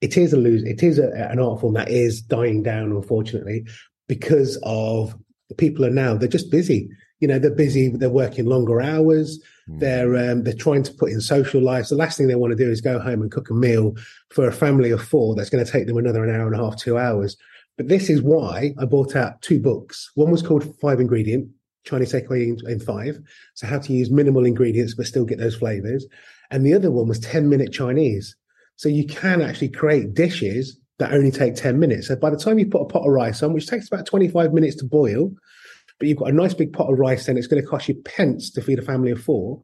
It 0.00 0.16
is 0.16 0.32
a 0.32 0.36
lose 0.36 0.62
it 0.62 0.82
is 0.82 1.00
a, 1.00 1.10
an 1.30 1.40
art 1.40 1.60
form 1.60 1.74
that 1.74 1.90
is 1.90 2.22
dying 2.22 2.62
down 2.62 2.92
unfortunately 2.92 3.66
because 4.06 4.58
of 4.62 5.14
people 5.56 5.84
are 5.84 5.90
now 5.90 6.14
they're 6.14 6.28
just 6.28 6.50
busy 6.50 6.88
you 7.20 7.28
know 7.28 7.38
they're 7.38 7.50
busy 7.50 7.88
they're 7.88 8.10
working 8.10 8.44
longer 8.44 8.80
hours 8.80 9.40
Mm. 9.68 9.80
They're 9.80 10.30
um, 10.30 10.44
they're 10.44 10.54
trying 10.54 10.82
to 10.84 10.92
put 10.92 11.10
in 11.10 11.20
social 11.20 11.60
lives. 11.60 11.90
The 11.90 11.96
last 11.96 12.16
thing 12.16 12.26
they 12.26 12.34
want 12.34 12.52
to 12.52 12.64
do 12.64 12.70
is 12.70 12.80
go 12.80 12.98
home 12.98 13.22
and 13.22 13.30
cook 13.30 13.50
a 13.50 13.54
meal 13.54 13.94
for 14.30 14.48
a 14.48 14.52
family 14.52 14.90
of 14.90 15.02
four. 15.02 15.34
That's 15.34 15.50
going 15.50 15.64
to 15.64 15.70
take 15.70 15.86
them 15.86 15.98
another 15.98 16.24
an 16.24 16.34
hour 16.34 16.46
and 16.46 16.58
a 16.58 16.64
half, 16.64 16.76
two 16.76 16.98
hours. 16.98 17.36
But 17.76 17.88
this 17.88 18.10
is 18.10 18.22
why 18.22 18.74
I 18.78 18.84
bought 18.86 19.14
out 19.14 19.40
two 19.42 19.60
books. 19.60 20.10
One 20.14 20.30
was 20.30 20.42
called 20.42 20.74
Five 20.80 21.00
Ingredient 21.00 21.48
Chinese 21.84 22.12
Takeaway 22.12 22.48
in, 22.48 22.70
in 22.70 22.80
Five, 22.80 23.18
so 23.54 23.66
how 23.66 23.78
to 23.78 23.92
use 23.92 24.10
minimal 24.10 24.44
ingredients 24.44 24.94
but 24.94 25.06
still 25.06 25.24
get 25.24 25.38
those 25.38 25.56
flavors. 25.56 26.06
And 26.50 26.64
the 26.64 26.74
other 26.74 26.90
one 26.90 27.08
was 27.08 27.20
Ten 27.20 27.48
Minute 27.48 27.72
Chinese. 27.72 28.34
So 28.76 28.88
you 28.88 29.06
can 29.06 29.42
actually 29.42 29.68
create 29.68 30.14
dishes 30.14 30.78
that 30.98 31.12
only 31.12 31.30
take 31.30 31.54
10 31.54 31.78
minutes. 31.78 32.08
So 32.08 32.16
by 32.16 32.30
the 32.30 32.36
time 32.36 32.58
you 32.58 32.66
put 32.66 32.82
a 32.82 32.86
pot 32.86 33.06
of 33.06 33.12
rice 33.12 33.42
on, 33.42 33.52
which 33.52 33.66
takes 33.66 33.86
about 33.86 34.06
25 34.06 34.52
minutes 34.52 34.76
to 34.76 34.84
boil, 34.84 35.32
but 35.98 36.08
you've 36.08 36.18
got 36.18 36.28
a 36.28 36.32
nice 36.32 36.54
big 36.54 36.72
pot 36.72 36.90
of 36.92 36.98
rice, 36.98 37.26
then 37.26 37.36
it's 37.36 37.46
going 37.46 37.62
to 37.62 37.68
cost 37.68 37.88
you 37.88 37.94
pence 37.94 38.50
to 38.50 38.62
feed 38.62 38.78
a 38.78 38.82
family 38.82 39.10
of 39.10 39.22
four. 39.22 39.62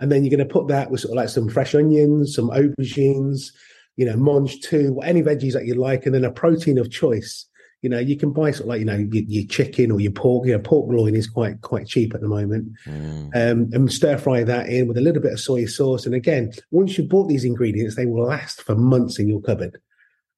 And 0.00 0.10
then 0.10 0.24
you're 0.24 0.36
going 0.36 0.46
to 0.46 0.52
put 0.52 0.68
that 0.68 0.90
with 0.90 1.00
sort 1.00 1.12
of 1.12 1.16
like 1.16 1.28
some 1.28 1.48
fresh 1.48 1.74
onions, 1.74 2.34
some 2.34 2.50
aubergines, 2.50 3.52
you 3.96 4.04
know, 4.04 4.16
mangetout, 4.16 4.98
any 5.04 5.22
veggies 5.22 5.52
that 5.52 5.66
you 5.66 5.74
like, 5.74 6.06
and 6.06 6.14
then 6.14 6.24
a 6.24 6.30
protein 6.30 6.78
of 6.78 6.90
choice. 6.90 7.46
You 7.82 7.90
know, 7.90 7.98
you 7.98 8.16
can 8.16 8.32
buy 8.32 8.50
sort 8.50 8.62
of 8.62 8.68
like, 8.68 8.78
you 8.80 8.86
know, 8.86 8.96
your, 8.96 9.24
your 9.24 9.46
chicken 9.46 9.92
or 9.92 10.00
your 10.00 10.10
pork. 10.10 10.46
You 10.46 10.54
know, 10.54 10.58
pork 10.58 10.90
loin 10.90 11.14
is 11.14 11.28
quite 11.28 11.60
quite 11.60 11.86
cheap 11.86 12.14
at 12.14 12.22
the 12.22 12.28
moment. 12.28 12.72
Mm. 12.86 13.26
Um, 13.36 13.70
and 13.72 13.92
stir 13.92 14.16
fry 14.16 14.42
that 14.42 14.68
in 14.68 14.88
with 14.88 14.96
a 14.96 15.02
little 15.02 15.22
bit 15.22 15.34
of 15.34 15.40
soy 15.40 15.66
sauce. 15.66 16.06
And 16.06 16.14
again, 16.14 16.52
once 16.70 16.96
you've 16.96 17.10
bought 17.10 17.28
these 17.28 17.44
ingredients, 17.44 17.94
they 17.94 18.06
will 18.06 18.26
last 18.26 18.62
for 18.62 18.74
months 18.74 19.18
in 19.18 19.28
your 19.28 19.42
cupboard 19.42 19.78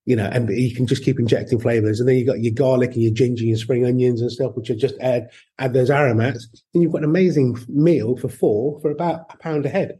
you 0.06 0.14
know, 0.16 0.26
and 0.32 0.48
you 0.48 0.74
can 0.74 0.86
just 0.86 1.04
keep 1.04 1.18
injecting 1.18 1.58
flavors. 1.58 2.00
And 2.00 2.08
then 2.08 2.16
you've 2.16 2.28
got 2.28 2.40
your 2.40 2.54
garlic 2.54 2.94
and 2.94 3.02
your 3.02 3.12
ginger 3.12 3.42
and 3.42 3.48
your 3.50 3.58
spring 3.58 3.84
onions 3.84 4.22
and 4.22 4.30
stuff, 4.30 4.54
which 4.54 4.70
are 4.70 4.76
just 4.76 4.94
add 5.00 5.28
add 5.58 5.74
those 5.74 5.90
aromats. 5.90 6.48
And 6.72 6.82
you've 6.82 6.92
got 6.92 6.98
an 6.98 7.10
amazing 7.10 7.58
meal 7.68 8.16
for 8.16 8.28
four 8.28 8.80
for 8.80 8.90
about 8.90 9.26
a 9.30 9.36
pound 9.38 9.66
a 9.66 9.68
head. 9.68 9.98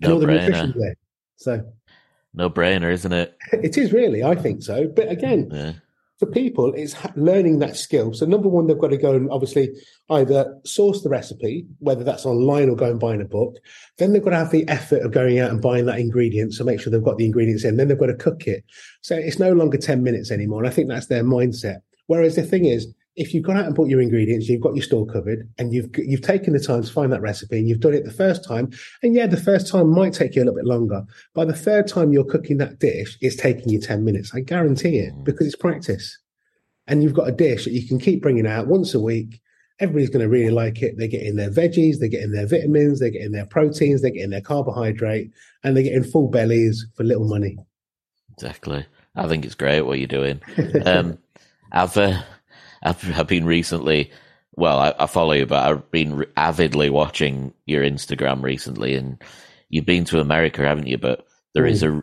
No 0.00 0.12
all 0.12 0.20
the 0.20 0.26
nutrition 0.26 0.74
there. 0.78 0.94
So 1.36 1.72
no 2.34 2.50
brainer, 2.50 2.92
isn't 2.92 3.12
it? 3.12 3.36
It 3.52 3.76
is 3.78 3.92
really, 3.92 4.22
I 4.22 4.34
think 4.34 4.62
so. 4.62 4.86
But 4.86 5.10
again, 5.10 5.48
yeah 5.50 5.72
for 6.18 6.26
people, 6.26 6.72
it's 6.74 6.96
learning 7.14 7.60
that 7.60 7.76
skill. 7.76 8.12
So 8.12 8.26
number 8.26 8.48
one, 8.48 8.66
they've 8.66 8.78
got 8.78 8.90
to 8.90 8.96
go 8.96 9.14
and 9.14 9.30
obviously 9.30 9.70
either 10.10 10.58
source 10.64 11.02
the 11.02 11.08
recipe, 11.08 11.64
whether 11.78 12.02
that's 12.02 12.26
online 12.26 12.68
or 12.68 12.74
go 12.74 12.90
and 12.90 12.98
buy 12.98 13.14
in 13.14 13.20
a 13.20 13.24
book. 13.24 13.56
Then 13.98 14.12
they've 14.12 14.22
got 14.22 14.30
to 14.30 14.36
have 14.36 14.50
the 14.50 14.68
effort 14.68 15.02
of 15.02 15.12
going 15.12 15.38
out 15.38 15.50
and 15.50 15.62
buying 15.62 15.86
that 15.86 16.00
ingredient. 16.00 16.54
So 16.54 16.64
make 16.64 16.80
sure 16.80 16.90
they've 16.90 17.02
got 17.02 17.18
the 17.18 17.26
ingredients 17.26 17.64
in. 17.64 17.76
Then 17.76 17.86
they've 17.86 17.98
got 17.98 18.06
to 18.06 18.14
cook 18.14 18.48
it. 18.48 18.64
So 19.00 19.14
it's 19.14 19.38
no 19.38 19.52
longer 19.52 19.78
10 19.78 20.02
minutes 20.02 20.32
anymore. 20.32 20.62
And 20.62 20.68
I 20.68 20.74
think 20.74 20.88
that's 20.88 21.06
their 21.06 21.22
mindset. 21.22 21.78
Whereas 22.06 22.34
the 22.34 22.42
thing 22.42 22.64
is, 22.64 22.92
if 23.18 23.34
you've 23.34 23.44
gone 23.44 23.56
out 23.56 23.66
and 23.66 23.74
bought 23.74 23.88
your 23.88 24.00
ingredients, 24.00 24.48
you've 24.48 24.60
got 24.60 24.74
your 24.74 24.82
store 24.82 25.04
covered, 25.04 25.48
and 25.58 25.74
you've 25.74 25.90
you've 25.98 26.22
taken 26.22 26.52
the 26.52 26.60
time 26.60 26.82
to 26.82 26.92
find 26.92 27.12
that 27.12 27.20
recipe, 27.20 27.58
and 27.58 27.68
you've 27.68 27.80
done 27.80 27.94
it 27.94 28.04
the 28.04 28.12
first 28.12 28.44
time, 28.44 28.70
and 29.02 29.14
yeah, 29.14 29.26
the 29.26 29.36
first 29.36 29.68
time 29.68 29.90
might 29.90 30.14
take 30.14 30.36
you 30.36 30.42
a 30.42 30.44
little 30.44 30.54
bit 30.54 30.64
longer. 30.64 31.04
By 31.34 31.44
the 31.44 31.52
third 31.52 31.88
time 31.88 32.12
you're 32.12 32.24
cooking 32.24 32.58
that 32.58 32.78
dish, 32.78 33.18
it's 33.20 33.36
taking 33.36 33.68
you 33.68 33.80
ten 33.80 34.04
minutes. 34.04 34.32
I 34.34 34.40
guarantee 34.40 34.98
it 34.98 35.14
mm. 35.14 35.24
because 35.24 35.46
it's 35.46 35.56
practice. 35.56 36.16
And 36.86 37.02
you've 37.02 37.14
got 37.14 37.28
a 37.28 37.32
dish 37.32 37.64
that 37.64 37.72
you 37.72 37.86
can 37.86 37.98
keep 37.98 38.22
bringing 38.22 38.46
out 38.46 38.66
once 38.66 38.94
a 38.94 39.00
week. 39.00 39.42
Everybody's 39.78 40.08
going 40.08 40.22
to 40.22 40.28
really 40.28 40.50
like 40.50 40.80
it. 40.80 40.94
They're 40.96 41.06
getting 41.06 41.36
their 41.36 41.50
veggies, 41.50 41.98
they're 41.98 42.08
getting 42.08 42.32
their 42.32 42.46
vitamins, 42.46 42.98
they're 42.98 43.10
getting 43.10 43.32
their 43.32 43.44
proteins, 43.44 44.00
they're 44.00 44.10
getting 44.10 44.30
their 44.30 44.40
carbohydrate, 44.40 45.30
and 45.62 45.76
they're 45.76 45.84
getting 45.84 46.02
full 46.02 46.28
bellies 46.28 46.86
for 46.96 47.04
little 47.04 47.28
money. 47.28 47.58
Exactly. 48.32 48.86
I 49.14 49.28
think 49.28 49.44
it's 49.44 49.54
great 49.54 49.82
what 49.82 49.98
you're 49.98 50.06
doing. 50.06 50.40
Um, 50.86 51.18
I've 51.70 51.96
uh, 51.98 52.22
I've, 52.82 53.18
I've 53.18 53.26
been 53.26 53.44
recently. 53.44 54.10
Well, 54.52 54.78
I, 54.78 54.94
I, 54.98 55.06
follow 55.06 55.32
you, 55.32 55.46
but 55.46 55.66
I've 55.66 55.90
been 55.90 56.24
avidly 56.36 56.90
watching 56.90 57.54
your 57.66 57.82
Instagram 57.84 58.42
recently, 58.42 58.94
and 58.94 59.22
you've 59.68 59.86
been 59.86 60.04
to 60.06 60.20
America, 60.20 60.62
haven't 60.62 60.88
you? 60.88 60.98
But 60.98 61.26
there 61.54 61.64
mm. 61.64 61.70
is 61.70 61.82
a 61.82 62.02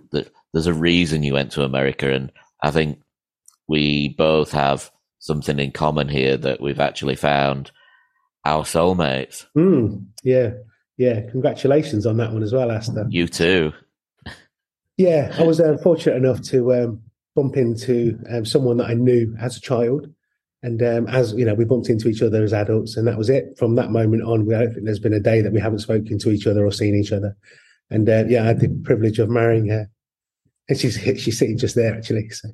there's 0.54 0.68
a 0.68 0.74
reason 0.74 1.24
you 1.24 1.34
went 1.34 1.52
to 1.54 1.64
America, 1.64 2.14
and 2.14 2.32
I 2.64 2.72
think 2.72 3.02
we 3.68 4.16
both 4.18 4.52
have 4.52 4.92
something 5.20 5.60
in 5.60 5.72
common 5.72 6.08
here 6.08 6.38
that 6.38 6.62
we've 6.62 6.80
actually 6.80 7.16
found 7.16 7.72
our 8.46 8.64
soulmates. 8.64 9.46
Mm, 9.58 10.06
yeah, 10.24 10.52
yeah. 10.98 11.22
Congratulations 11.32 12.06
on 12.06 12.18
that 12.18 12.32
one 12.32 12.44
as 12.44 12.54
well, 12.54 12.72
Asta. 12.72 13.08
You 13.10 13.28
too. 13.28 13.74
Yeah, 14.98 15.36
I 15.38 15.44
was 15.44 15.60
uh, 15.60 15.78
fortunate 15.84 16.16
enough 16.16 16.42
to 16.44 16.74
um, 16.74 17.02
bump 17.36 17.58
into 17.58 18.18
um, 18.30 18.46
someone 18.46 18.78
that 18.78 18.90
I 18.90 18.94
knew 18.94 19.36
as 19.42 19.58
a 19.58 19.62
child. 19.62 20.08
And 20.66 20.82
um, 20.82 21.08
as 21.08 21.32
you 21.34 21.46
know, 21.46 21.54
we 21.54 21.64
bumped 21.64 21.90
into 21.90 22.10
each 22.10 22.24
other 22.24 22.44
as 22.44 22.52
adults, 22.52 22.98
and 22.98 23.08
that 23.08 23.20
was 23.20 23.30
it. 23.30 23.56
From 23.56 23.76
that 23.76 23.92
moment 23.92 24.24
on, 24.24 24.48
we, 24.48 24.56
I 24.56 24.62
don't 24.62 24.74
think 24.74 24.86
there's 24.86 24.98
been 24.98 25.14
a 25.14 25.20
day 25.20 25.42
that 25.42 25.54
we 25.54 25.60
haven't 25.60 25.78
spoken 25.78 26.18
to 26.18 26.32
each 26.32 26.48
other 26.48 26.66
or 26.66 26.72
seen 26.72 26.96
each 26.96 27.12
other. 27.12 27.38
And 27.92 28.10
uh, 28.10 28.24
yeah, 28.28 28.42
I 28.42 28.48
had 28.48 28.62
the 28.62 28.70
privilege 28.84 29.20
of 29.20 29.30
marrying 29.30 29.68
her, 29.68 29.88
and 30.68 30.76
she's 30.76 30.96
she's 31.22 31.38
sitting 31.38 31.60
just 31.60 31.76
there 31.76 31.96
actually. 31.96 32.30
So 32.30 32.50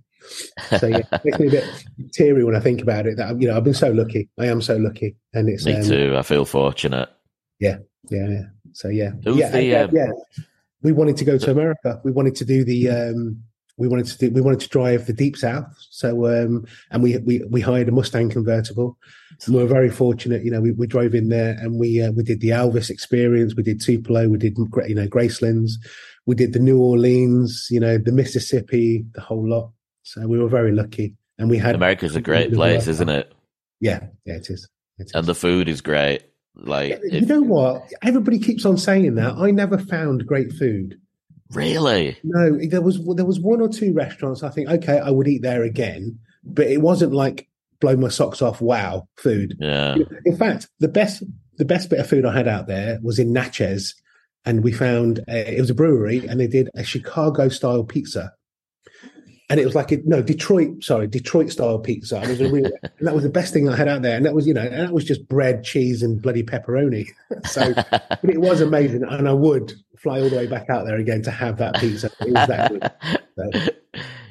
So 0.77 0.87
yeah, 0.87 1.03
it 1.09 1.21
makes 1.23 1.39
me 1.39 1.47
a 1.47 1.51
bit 1.51 1.85
teary 2.11 2.43
when 2.43 2.53
I 2.53 2.59
think 2.59 2.81
about 2.81 3.07
it. 3.07 3.15
That 3.15 3.41
you 3.41 3.47
know, 3.47 3.55
I've 3.55 3.63
been 3.63 3.73
so 3.73 3.91
lucky. 3.91 4.27
I 4.37 4.47
am 4.47 4.61
so 4.61 4.75
lucky, 4.75 5.15
and 5.33 5.47
it's 5.47 5.65
Me 5.65 5.75
um, 5.75 5.83
too. 5.83 6.13
I 6.17 6.21
feel 6.23 6.43
fortunate. 6.43 7.07
Yeah, 7.61 7.77
yeah. 8.09 8.41
So 8.73 8.89
yeah, 8.89 9.11
Who's 9.23 9.37
yeah, 9.37 9.51
the, 9.51 9.63
yeah, 9.63 9.81
um, 9.83 9.89
yeah. 9.93 10.11
We 10.81 10.91
wanted 10.91 11.15
to 11.15 11.23
go 11.23 11.37
to 11.37 11.49
America. 11.49 12.01
We 12.03 12.11
wanted 12.11 12.35
to 12.35 12.43
do 12.43 12.65
the. 12.65 12.89
um 12.89 13.41
we 13.77 13.87
wanted 13.87 14.07
to 14.07 14.17
do. 14.17 14.31
We 14.31 14.41
wanted 14.41 14.59
to 14.61 14.69
drive 14.69 15.07
the 15.07 15.13
deep 15.13 15.37
south. 15.37 15.65
So 15.89 16.27
um 16.27 16.65
and 16.91 17.03
we 17.03 17.17
we 17.19 17.43
we 17.49 17.61
hired 17.61 17.89
a 17.89 17.91
Mustang 17.91 18.29
convertible. 18.29 18.97
And 19.45 19.55
we 19.55 19.61
were 19.61 19.67
very 19.67 19.89
fortunate. 19.89 20.43
You 20.43 20.51
know, 20.51 20.61
we, 20.61 20.71
we 20.71 20.87
drove 20.87 21.15
in 21.15 21.29
there 21.29 21.57
and 21.59 21.79
we 21.79 22.01
uh, 22.01 22.11
we 22.11 22.23
did 22.23 22.41
the 22.41 22.49
Elvis 22.49 22.89
experience. 22.89 23.55
We 23.55 23.63
did 23.63 23.81
Tupelo. 23.81 24.29
We 24.29 24.37
did 24.37 24.57
you 24.57 24.95
know 24.95 25.07
Gracelands. 25.07 25.71
We 26.25 26.35
did 26.35 26.53
the 26.53 26.59
New 26.59 26.79
Orleans. 26.79 27.67
You 27.71 27.79
know, 27.79 27.97
the 27.97 28.11
Mississippi. 28.11 29.05
The 29.13 29.21
whole 29.21 29.47
lot. 29.47 29.71
So 30.03 30.27
we 30.27 30.39
were 30.39 30.49
very 30.49 30.71
lucky. 30.71 31.15
And 31.37 31.49
we 31.49 31.57
had 31.57 31.75
America's 31.75 32.15
a 32.15 32.21
great 32.21 32.53
place, 32.53 32.87
isn't 32.87 33.09
it? 33.09 33.33
Yeah, 33.79 34.07
yeah, 34.25 34.35
it 34.35 34.49
is. 34.49 34.67
It 34.99 35.07
is. 35.07 35.11
And 35.13 35.25
the 35.25 35.33
food 35.33 35.67
is 35.67 35.81
great. 35.81 36.23
Like, 36.55 36.91
you 37.03 37.19
if, 37.19 37.27
know 37.27 37.41
what? 37.41 37.91
Everybody 38.03 38.37
keeps 38.37 38.65
on 38.65 38.77
saying 38.77 39.15
that. 39.15 39.35
I 39.37 39.51
never 39.51 39.77
found 39.77 40.27
great 40.27 40.51
food. 40.53 40.99
Really, 41.53 42.17
No, 42.23 42.57
there 42.57 42.81
was 42.81 43.03
there 43.15 43.25
was 43.25 43.39
one 43.39 43.61
or 43.61 43.69
two 43.69 43.93
restaurants. 43.93 44.43
I 44.43 44.49
think 44.49 44.69
okay, 44.69 44.99
I 44.99 45.09
would 45.09 45.27
eat 45.27 45.41
there 45.41 45.63
again, 45.63 46.19
but 46.43 46.67
it 46.67 46.81
wasn't 46.81 47.13
like 47.13 47.47
blow 47.79 47.95
my 47.95 48.09
socks 48.09 48.41
off. 48.41 48.61
Wow, 48.61 49.07
food. 49.17 49.57
yeah, 49.59 49.95
In 50.25 50.37
fact, 50.37 50.67
the 50.79 50.87
best 50.87 51.23
the 51.57 51.65
best 51.65 51.89
bit 51.89 51.99
of 51.99 52.09
food 52.09 52.25
I 52.25 52.33
had 52.33 52.47
out 52.47 52.67
there 52.67 52.99
was 53.03 53.19
in 53.19 53.33
Natchez, 53.33 53.95
and 54.45 54.63
we 54.63 54.71
found 54.71 55.19
a, 55.27 55.57
it 55.57 55.59
was 55.59 55.69
a 55.69 55.75
brewery, 55.75 56.25
and 56.27 56.39
they 56.39 56.47
did 56.47 56.69
a 56.75 56.83
Chicago 56.83 57.49
style 57.49 57.83
pizza. 57.83 58.33
And 59.49 59.59
it 59.59 59.65
was 59.65 59.75
like 59.75 59.91
a, 59.91 59.97
no 60.05 60.21
Detroit, 60.21 60.81
sorry, 60.81 61.07
Detroit 61.07 61.51
style 61.51 61.77
pizza. 61.77 62.15
And, 62.15 62.25
it 62.31 62.39
was 62.39 62.41
a 62.41 62.53
real, 62.53 62.65
and 62.83 63.07
that 63.07 63.13
was 63.13 63.23
the 63.23 63.29
best 63.29 63.51
thing 63.51 63.67
I 63.67 63.75
had 63.75 63.89
out 63.89 64.01
there. 64.01 64.15
And 64.15 64.25
that 64.25 64.33
was, 64.33 64.47
you 64.47 64.53
know, 64.53 64.61
and 64.61 64.79
that 64.79 64.93
was 64.93 65.03
just 65.03 65.27
bread, 65.27 65.65
cheese, 65.65 66.01
and 66.01 66.21
bloody 66.21 66.41
pepperoni. 66.41 67.09
so, 67.45 67.73
but 67.73 68.29
it 68.29 68.39
was 68.39 68.61
amazing, 68.61 69.03
and 69.03 69.27
I 69.27 69.33
would 69.33 69.73
fly 70.01 70.19
all 70.19 70.29
the 70.29 70.35
way 70.37 70.47
back 70.47 70.69
out 70.69 70.85
there 70.85 70.97
again 70.97 71.21
to 71.23 71.31
have 71.31 71.57
that 71.57 71.75
pizza. 71.75 72.11
It 72.21 72.33
was 72.33 72.47
that. 72.47 72.97
So, 73.35 73.71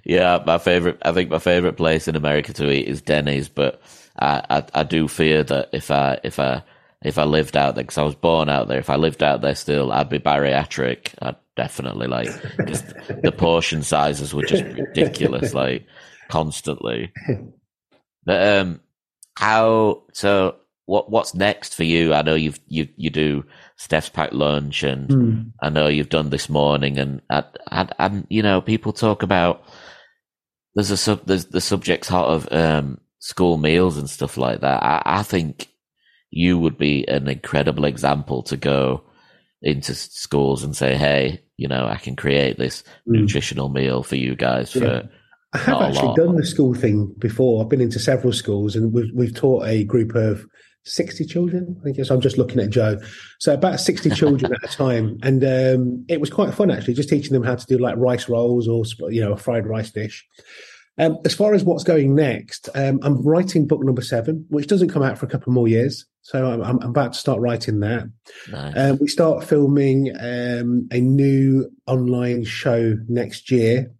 yeah. 0.04 0.42
My 0.44 0.58
favorite, 0.58 0.98
I 1.02 1.12
think 1.12 1.30
my 1.30 1.38
favorite 1.38 1.76
place 1.76 2.08
in 2.08 2.16
America 2.16 2.52
to 2.54 2.70
eat 2.70 2.88
is 2.88 3.02
Denny's, 3.02 3.48
but 3.48 3.80
I, 4.18 4.42
I, 4.50 4.64
I 4.74 4.82
do 4.82 5.08
fear 5.08 5.42
that 5.44 5.70
if 5.72 5.90
I, 5.90 6.20
if 6.22 6.38
I, 6.38 6.62
if 7.02 7.16
I 7.16 7.24
lived 7.24 7.56
out 7.56 7.74
there, 7.76 7.84
because 7.84 7.98
I 7.98 8.02
was 8.02 8.14
born 8.14 8.48
out 8.48 8.68
there, 8.68 8.78
if 8.78 8.90
I 8.90 8.96
lived 8.96 9.22
out 9.22 9.40
there 9.40 9.54
still, 9.54 9.90
I'd 9.90 10.10
be 10.10 10.18
bariatric. 10.18 11.14
I'd 11.22 11.36
definitely 11.56 12.08
like 12.08 12.28
just 12.66 12.86
the 13.22 13.32
portion 13.32 13.82
sizes 13.82 14.34
were 14.34 14.44
just 14.44 14.64
ridiculous, 14.64 15.54
like 15.54 15.86
constantly. 16.28 17.12
But 18.22 18.58
um, 18.58 18.80
how? 19.36 20.02
So 20.12 20.56
what? 20.90 21.08
What's 21.10 21.34
next 21.36 21.74
for 21.74 21.84
you? 21.84 22.12
I 22.12 22.22
know 22.22 22.34
you've 22.34 22.58
you 22.66 22.88
you 22.96 23.10
do 23.10 23.44
Steph's 23.76 24.08
packed 24.08 24.32
lunch, 24.32 24.82
and 24.82 25.10
Hmm. 25.10 25.40
I 25.62 25.70
know 25.70 25.86
you've 25.86 26.08
done 26.08 26.30
this 26.30 26.48
morning, 26.48 26.98
and 26.98 27.22
and, 27.70 28.26
you 28.28 28.42
know 28.42 28.60
people 28.60 28.92
talk 28.92 29.22
about 29.22 29.62
there's 30.74 30.90
a 30.90 30.96
sub 30.96 31.24
there's 31.26 31.46
the 31.46 31.60
subjects 31.60 32.08
hot 32.08 32.28
of 32.28 32.52
um 32.52 32.98
school 33.20 33.56
meals 33.56 33.96
and 33.98 34.10
stuff 34.10 34.36
like 34.36 34.60
that. 34.62 34.82
I, 34.82 35.02
I 35.04 35.22
think 35.22 35.68
you 36.32 36.58
would 36.58 36.76
be 36.76 37.06
an 37.08 37.28
incredible 37.28 37.84
example 37.84 38.42
to 38.44 38.56
go 38.56 39.04
into 39.62 39.94
schools 39.94 40.64
and 40.64 40.74
say, 40.76 40.96
hey, 40.96 41.40
you 41.56 41.68
know, 41.68 41.86
I 41.86 41.96
can 41.96 42.16
create 42.16 42.58
this 42.58 42.82
Mm. 43.06 43.20
nutritional 43.20 43.68
meal 43.68 44.02
for 44.02 44.16
you 44.16 44.34
guys 44.34 44.72
for 44.72 44.78
Yeah. 44.84 45.02
I 45.52 45.58
have 45.58 45.82
actually 45.82 46.14
done 46.14 46.36
the 46.36 46.46
school 46.46 46.74
thing 46.74 47.12
before. 47.18 47.60
I've 47.62 47.68
been 47.68 47.80
into 47.80 47.98
several 47.98 48.32
schools 48.32 48.76
and 48.76 48.92
we've 48.92 49.10
we've 49.14 49.34
taught 49.34 49.66
a 49.66 49.84
group 49.84 50.14
of 50.14 50.46
sixty 50.84 51.24
children. 51.24 51.80
I 51.86 51.90
guess 51.90 52.10
I'm 52.10 52.20
just 52.20 52.38
looking 52.38 52.60
at 52.60 52.70
Joe. 52.70 52.98
So 53.38 53.54
about 53.54 53.80
sixty 53.80 54.10
children 54.20 54.52
at 54.52 54.64
a 54.64 54.76
time, 54.76 55.18
and 55.22 55.42
um, 55.44 56.04
it 56.08 56.20
was 56.20 56.30
quite 56.30 56.54
fun 56.54 56.70
actually, 56.70 56.94
just 56.94 57.08
teaching 57.08 57.32
them 57.32 57.44
how 57.44 57.54
to 57.54 57.66
do 57.66 57.78
like 57.78 57.96
rice 57.96 58.28
rolls 58.28 58.68
or 58.68 58.84
you 59.10 59.20
know 59.20 59.32
a 59.32 59.36
fried 59.36 59.66
rice 59.66 59.90
dish. 59.90 60.26
Um, 60.98 61.18
as 61.24 61.34
far 61.34 61.54
as 61.54 61.64
what's 61.64 61.84
going 61.84 62.14
next, 62.14 62.68
um, 62.74 63.00
I'm 63.02 63.22
writing 63.22 63.66
book 63.66 63.82
number 63.82 64.02
seven, 64.02 64.44
which 64.50 64.66
doesn't 64.66 64.90
come 64.90 65.02
out 65.02 65.16
for 65.16 65.24
a 65.24 65.30
couple 65.30 65.52
more 65.52 65.66
years. 65.66 66.04
So 66.22 66.46
I'm, 66.46 66.62
I'm 66.62 66.90
about 66.90 67.14
to 67.14 67.18
start 67.18 67.40
writing 67.40 67.80
that. 67.80 68.04
nice. 68.50 68.74
Um, 68.76 68.98
we 69.00 69.08
start 69.08 69.44
filming 69.44 70.14
um, 70.20 70.88
a 70.92 71.00
new 71.00 71.70
online 71.86 72.44
show 72.44 72.96
next 73.08 73.50
year. 73.50 73.90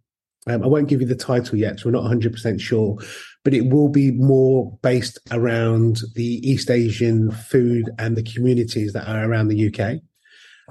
Um, 0.47 0.63
I 0.63 0.67
won't 0.67 0.87
give 0.87 1.01
you 1.01 1.07
the 1.07 1.15
title 1.15 1.57
yet, 1.57 1.79
so 1.79 1.89
we're 1.89 1.91
not 1.91 2.09
100% 2.09 2.59
sure, 2.59 2.97
but 3.43 3.53
it 3.53 3.67
will 3.67 3.89
be 3.89 4.11
more 4.11 4.77
based 4.81 5.19
around 5.31 5.99
the 6.15 6.39
East 6.49 6.71
Asian 6.71 7.31
food 7.31 7.89
and 7.99 8.15
the 8.15 8.23
communities 8.23 8.93
that 8.93 9.07
are 9.07 9.23
around 9.23 9.49
the 9.49 9.67
UK. 9.67 10.01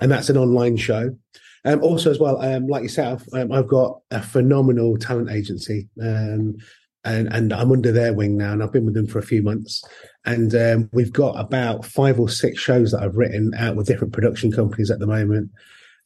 And 0.00 0.10
that's 0.10 0.28
an 0.28 0.36
online 0.36 0.76
show. 0.76 1.16
Um, 1.64 1.82
also, 1.82 2.10
as 2.10 2.18
well, 2.18 2.40
um, 2.42 2.66
like 2.66 2.82
yourself, 2.82 3.22
um, 3.34 3.52
I've 3.52 3.68
got 3.68 4.00
a 4.10 4.22
phenomenal 4.22 4.96
talent 4.96 5.30
agency, 5.30 5.88
um, 6.02 6.56
and 7.04 7.32
and 7.32 7.52
I'm 7.52 7.70
under 7.70 7.92
their 7.92 8.14
wing 8.14 8.38
now, 8.38 8.52
and 8.52 8.62
I've 8.62 8.72
been 8.72 8.86
with 8.86 8.94
them 8.94 9.06
for 9.06 9.18
a 9.18 9.22
few 9.22 9.42
months. 9.42 9.84
And 10.24 10.54
um, 10.54 10.88
we've 10.92 11.12
got 11.12 11.38
about 11.38 11.84
five 11.84 12.18
or 12.18 12.30
six 12.30 12.60
shows 12.60 12.92
that 12.92 13.02
I've 13.02 13.16
written 13.16 13.52
out 13.58 13.76
with 13.76 13.86
different 13.86 14.14
production 14.14 14.50
companies 14.50 14.90
at 14.90 15.00
the 15.00 15.06
moment. 15.06 15.50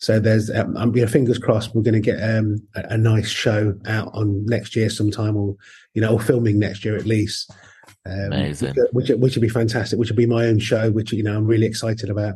So 0.05 0.21
there's, 0.21 0.51
um, 0.51 0.77
I'm, 0.77 0.95
you 0.95 1.01
know, 1.01 1.11
fingers 1.11 1.39
crossed, 1.39 1.75
we're 1.75 1.81
going 1.81 1.95
to 1.95 2.01
get 2.01 2.23
um, 2.23 2.61
a, 2.75 2.83
a 2.91 2.99
nice 2.99 3.31
show 3.31 3.75
out 3.87 4.11
on 4.13 4.45
next 4.45 4.77
year 4.77 4.91
sometime, 4.91 5.35
or 5.35 5.57
you 5.95 6.03
know, 6.03 6.13
or 6.13 6.21
filming 6.21 6.59
next 6.59 6.85
year 6.85 6.95
at 6.95 7.07
least. 7.07 7.51
Um, 8.05 8.27
Amazing. 8.27 8.75
Which 8.93 9.09
which 9.09 9.35
would 9.35 9.41
be 9.41 9.49
fantastic. 9.49 9.99
Which 9.99 10.11
would 10.11 10.17
be 10.19 10.27
my 10.27 10.45
own 10.45 10.59
show, 10.59 10.91
which 10.91 11.11
you 11.15 11.23
know 11.23 11.35
I'm 11.35 11.47
really 11.47 11.65
excited 11.65 12.11
about. 12.11 12.35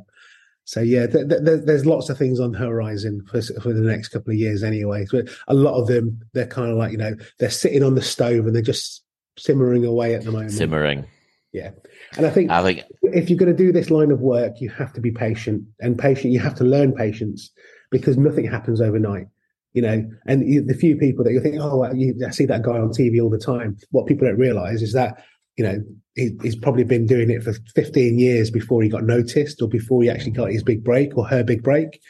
So 0.65 0.81
yeah, 0.81 1.09
th- 1.09 1.29
th- 1.29 1.65
there's 1.67 1.85
lots 1.85 2.09
of 2.09 2.17
things 2.17 2.41
on 2.41 2.53
the 2.53 2.59
horizon 2.59 3.23
for 3.31 3.43
for 3.43 3.75
the 3.75 3.83
next 3.83 4.09
couple 4.09 4.33
of 4.33 4.39
years 4.39 4.63
anyway. 4.63 5.05
So 5.05 5.25
a 5.47 5.55
lot 5.55 5.79
of 5.79 5.89
them, 5.89 6.23
they're 6.33 6.47
kind 6.47 6.71
of 6.71 6.79
like 6.79 6.93
you 6.93 6.99
know 6.99 7.17
they're 7.39 7.51
sitting 7.51 7.83
on 7.83 7.97
the 7.97 8.03
stove 8.03 8.47
and 8.47 8.55
they're 8.55 8.63
just 8.63 9.03
simmering 9.37 9.85
away 9.85 10.15
at 10.15 10.25
the 10.25 10.33
moment. 10.33 10.53
Simmering. 10.53 11.05
Yeah, 11.53 11.73
and 12.17 12.27
I 12.27 12.31
think 12.31 12.51
I 12.51 12.63
think 12.63 12.85
if 13.03 13.29
you're 13.29 13.39
going 13.39 13.55
to 13.55 13.57
do 13.57 13.73
this 13.73 13.91
line 13.91 14.11
of 14.11 14.21
work, 14.21 14.61
you 14.61 14.71
have 14.71 14.93
to 14.95 15.01
be 15.01 15.11
patient 15.11 15.65
and 15.81 15.99
patient. 15.99 16.33
You 16.33 16.41
have 16.41 16.55
to 16.57 16.65
learn 16.65 16.93
patience 16.93 17.51
because 17.91 18.17
nothing 18.17 18.47
happens 18.47 18.81
overnight. 18.81 19.27
You 19.75 19.83
know, 19.83 20.11
and 20.27 20.49
you, 20.49 20.65
the 20.65 20.75
few 20.75 20.97
people 20.97 21.25
that 21.25 21.33
you 21.33 21.41
think, 21.41 21.57
oh, 21.61 21.93
you, 21.93 22.15
I 22.27 22.31
see 22.31 22.47
that 22.47 22.63
guy 22.63 22.79
on 22.79 22.89
TV 22.89 23.23
all 23.23 23.31
the 23.31 23.39
time. 23.39 23.77
What 23.91 24.07
people 24.07 24.27
don't 24.27 24.39
realize 24.39 24.83
is 24.83 24.93
that 24.95 25.23
you 25.57 25.65
know 25.65 25.83
he, 26.15 26.37
he's 26.43 26.57
probably 26.57 26.85
been 26.85 27.07
doing 27.07 27.31
it 27.31 27.43
for 27.43 27.53
15 27.75 28.19
years 28.19 28.51
before 28.51 28.83
he 28.83 28.89
got 28.89 29.05
noticed 29.05 29.61
or 29.61 29.69
before 29.69 30.03
he 30.03 30.11
actually 30.11 30.33
got 30.33 30.51
his 30.51 30.63
big 30.63 30.83
break 30.83 31.17
or 31.17 31.27
her 31.27 31.45
big 31.45 31.63
break. 31.63 32.01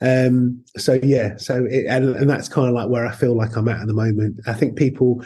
Um, 0.00 0.62
so 0.76 1.00
yeah, 1.02 1.36
so 1.36 1.64
it, 1.64 1.86
and, 1.88 2.14
and 2.14 2.30
that's 2.30 2.48
kind 2.48 2.68
of 2.68 2.74
like 2.74 2.88
where 2.88 3.06
I 3.06 3.12
feel 3.12 3.34
like 3.34 3.56
I'm 3.56 3.68
at 3.68 3.80
at 3.80 3.86
the 3.86 3.94
moment. 3.94 4.40
I 4.46 4.52
think 4.52 4.76
people 4.76 5.24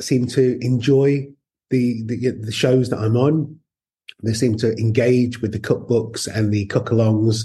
seem 0.00 0.26
to 0.28 0.58
enjoy 0.62 1.28
the, 1.70 2.02
the 2.06 2.30
the 2.30 2.52
shows 2.52 2.90
that 2.90 2.98
I'm 2.98 3.16
on. 3.16 3.58
They 4.24 4.32
seem 4.34 4.56
to 4.58 4.72
engage 4.78 5.40
with 5.40 5.52
the 5.52 5.60
cookbooks 5.60 6.26
and 6.26 6.52
the 6.52 6.66
cook-alongs, 6.66 7.44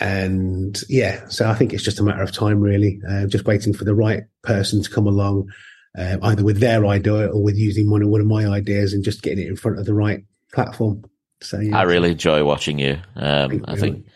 and 0.00 0.76
yeah. 0.88 1.28
So 1.28 1.48
I 1.48 1.54
think 1.54 1.72
it's 1.72 1.84
just 1.84 2.00
a 2.00 2.02
matter 2.02 2.22
of 2.22 2.32
time, 2.32 2.60
really. 2.60 3.00
Uh, 3.08 3.26
just 3.26 3.44
waiting 3.44 3.72
for 3.72 3.84
the 3.84 3.94
right 3.94 4.24
person 4.42 4.82
to 4.82 4.90
come 4.90 5.06
along, 5.06 5.52
uh, 5.96 6.16
either 6.22 6.42
with 6.42 6.58
their 6.58 6.86
idea 6.86 7.28
or 7.28 7.40
with 7.40 7.56
using 7.56 7.88
one 7.88 8.02
of 8.02 8.08
one 8.08 8.20
of 8.20 8.26
my 8.26 8.46
ideas 8.46 8.92
and 8.92 9.04
just 9.04 9.22
getting 9.22 9.44
it 9.44 9.48
in 9.48 9.56
front 9.56 9.78
of 9.78 9.84
the 9.84 9.94
right 9.94 10.24
platform. 10.52 11.04
So 11.40 11.60
yeah. 11.60 11.78
I 11.78 11.82
really 11.82 12.12
enjoy 12.12 12.44
watching 12.44 12.78
you. 12.78 12.98
Um, 13.14 13.64
I 13.68 13.76
think 13.76 14.06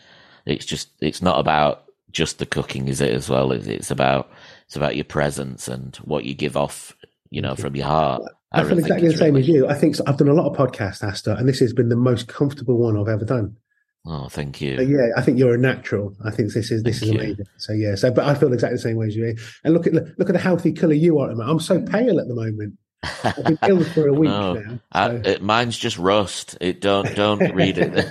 it's 0.45 0.65
just 0.65 0.89
it's 0.99 1.21
not 1.21 1.39
about 1.39 1.85
just 2.11 2.39
the 2.39 2.45
cooking, 2.45 2.89
is 2.89 2.99
it? 2.99 3.13
As 3.13 3.29
well, 3.29 3.51
it's, 3.53 3.67
it's 3.67 3.91
about 3.91 4.29
it's 4.65 4.75
about 4.75 4.95
your 4.95 5.05
presence 5.05 5.69
and 5.69 5.95
what 5.97 6.25
you 6.25 6.33
give 6.33 6.57
off, 6.57 6.97
you 7.29 7.41
know, 7.41 7.55
from 7.55 7.75
your 7.75 7.85
heart. 7.85 8.23
I 8.53 8.61
feel 8.61 8.69
really 8.69 8.81
exactly 8.81 9.07
the 9.09 9.17
same 9.17 9.33
really- 9.35 9.41
as 9.41 9.47
you. 9.49 9.67
I 9.67 9.73
think 9.73 9.95
so. 9.95 10.03
I've 10.07 10.17
done 10.17 10.29
a 10.29 10.33
lot 10.33 10.49
of 10.49 10.55
podcasts, 10.57 11.03
Asta, 11.03 11.35
and 11.35 11.47
this 11.49 11.59
has 11.59 11.73
been 11.73 11.89
the 11.89 11.95
most 11.95 12.27
comfortable 12.27 12.77
one 12.77 12.97
I've 12.97 13.07
ever 13.09 13.25
done. 13.25 13.57
Oh, 14.05 14.29
thank 14.29 14.55
So, 14.57 14.63
you. 14.65 14.81
yeah, 14.83 15.09
I 15.17 15.21
think 15.21 15.37
you're 15.37 15.53
a 15.55 15.57
natural. 15.57 16.15
I 16.23 16.31
think 16.31 16.53
this 16.53 16.71
is 16.71 16.81
this 16.83 17.01
Thank 17.01 17.11
is 17.11 17.15
you. 17.15 17.19
amazing. 17.19 17.45
So 17.57 17.73
yeah, 17.73 17.95
so 17.95 18.09
but 18.09 18.23
I 18.25 18.35
feel 18.35 18.53
exactly 18.53 18.77
the 18.77 18.81
same 18.81 18.95
way 18.95 19.07
as 19.07 19.15
you. 19.17 19.35
And 19.65 19.73
look 19.73 19.85
at 19.85 19.93
look 19.93 20.29
at 20.29 20.33
the 20.33 20.39
healthy 20.39 20.71
colour 20.71 20.93
you 20.93 21.19
are 21.19 21.29
at. 21.29 21.37
I'm 21.39 21.59
so 21.59 21.81
pale 21.81 22.17
at 22.19 22.27
the 22.29 22.35
moment. 22.35 22.77
I've 23.23 23.35
been 23.43 23.59
ill 23.67 23.83
for 23.83 24.07
a 24.07 24.13
week 24.21 24.29
No, 24.29 24.53
now. 24.53 24.79
I, 24.93 25.09
it, 25.11 25.41
mine's 25.41 25.77
just 25.77 25.97
rust. 25.97 26.57
It 26.61 26.79
don't 26.79 27.13
don't 27.17 27.53
read 27.53 27.77
it. 27.77 28.07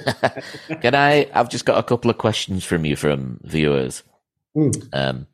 Can 0.82 0.94
I? 0.94 1.30
I've 1.32 1.48
just 1.48 1.64
got 1.64 1.78
a 1.78 1.82
couple 1.82 2.10
of 2.10 2.18
questions 2.18 2.62
from 2.62 2.84
you 2.84 2.94
from 2.94 3.40
viewers. 3.42 4.02
Mm. 4.54 4.88
Um, 4.92 5.26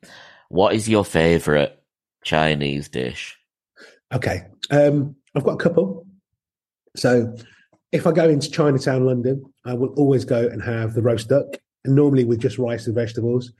what 0.47 0.75
is 0.75 0.87
your 0.87 1.03
favorite 1.03 1.77
Chinese 2.23 2.87
dish? 2.87 3.37
Okay. 4.13 4.43
Um, 4.69 5.15
I've 5.35 5.43
got 5.43 5.53
a 5.53 5.57
couple. 5.63 6.05
So 6.95 7.35
if 7.91 8.05
I 8.05 8.11
go 8.11 8.29
into 8.29 8.51
Chinatown, 8.51 9.05
London, 9.05 9.43
I 9.65 9.73
will 9.73 9.93
always 9.95 10.25
go 10.25 10.47
and 10.47 10.61
have 10.61 10.93
the 10.93 11.01
roast 11.01 11.29
duck, 11.29 11.57
and 11.85 11.95
normally 11.95 12.23
with 12.23 12.39
just 12.39 12.57
rice 12.57 12.85
and 12.85 12.95
vegetables. 12.95 13.51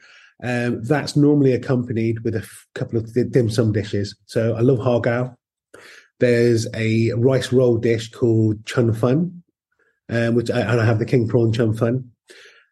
Um, 0.43 0.83
that's 0.83 1.15
normally 1.15 1.53
accompanied 1.53 2.19
with 2.23 2.35
a 2.35 2.39
f- 2.39 2.67
couple 2.75 2.99
of 2.99 3.13
dim 3.31 3.49
sum 3.49 3.71
dishes. 3.71 4.15
So 4.25 4.55
I 4.55 4.61
love 4.61 4.79
hargao. 4.79 5.35
There's 6.19 6.67
a 6.75 7.11
rice 7.13 7.51
roll 7.51 7.77
dish 7.77 8.11
called 8.11 8.65
chun 8.65 8.93
fun, 8.93 9.43
um, 10.09 10.35
which 10.35 10.49
and 10.49 10.81
I 10.81 10.85
have 10.85 10.99
the 10.99 11.05
king 11.05 11.27
prawn 11.27 11.53
chun 11.53 11.73
fun. 11.73 12.09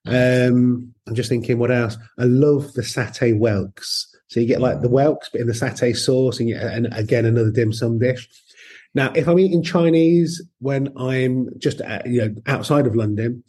Um, 0.06 0.94
I'm 1.08 1.16
just 1.16 1.30
thinking, 1.30 1.60
what 1.60 1.72
else? 1.72 1.98
I 2.18 2.26
love 2.26 2.74
the 2.74 2.82
satay 2.82 3.38
whelks. 3.38 4.14
So 4.32 4.40
you 4.40 4.46
get 4.46 4.62
like 4.62 4.80
the 4.80 4.88
whelks, 4.88 5.28
but 5.30 5.42
in 5.42 5.48
the 5.48 5.54
satay 5.54 5.96
sauce, 5.96 6.40
and, 6.40 6.48
you, 6.48 6.56
and 6.56 6.88
again 6.94 7.26
another 7.26 7.52
dim 7.52 7.74
sum 7.74 8.00
dish. 8.00 8.30
Now, 8.94 9.12
if 9.14 9.28
I'm 9.28 9.38
eating 9.38 9.62
Chinese 9.62 10.42
when 10.60 10.94
I'm 10.98 11.50
just 11.58 11.82
uh, 11.82 12.00
you 12.06 12.22
know 12.22 12.36
outside 12.48 12.88
of 12.88 12.96
London, 12.96 13.44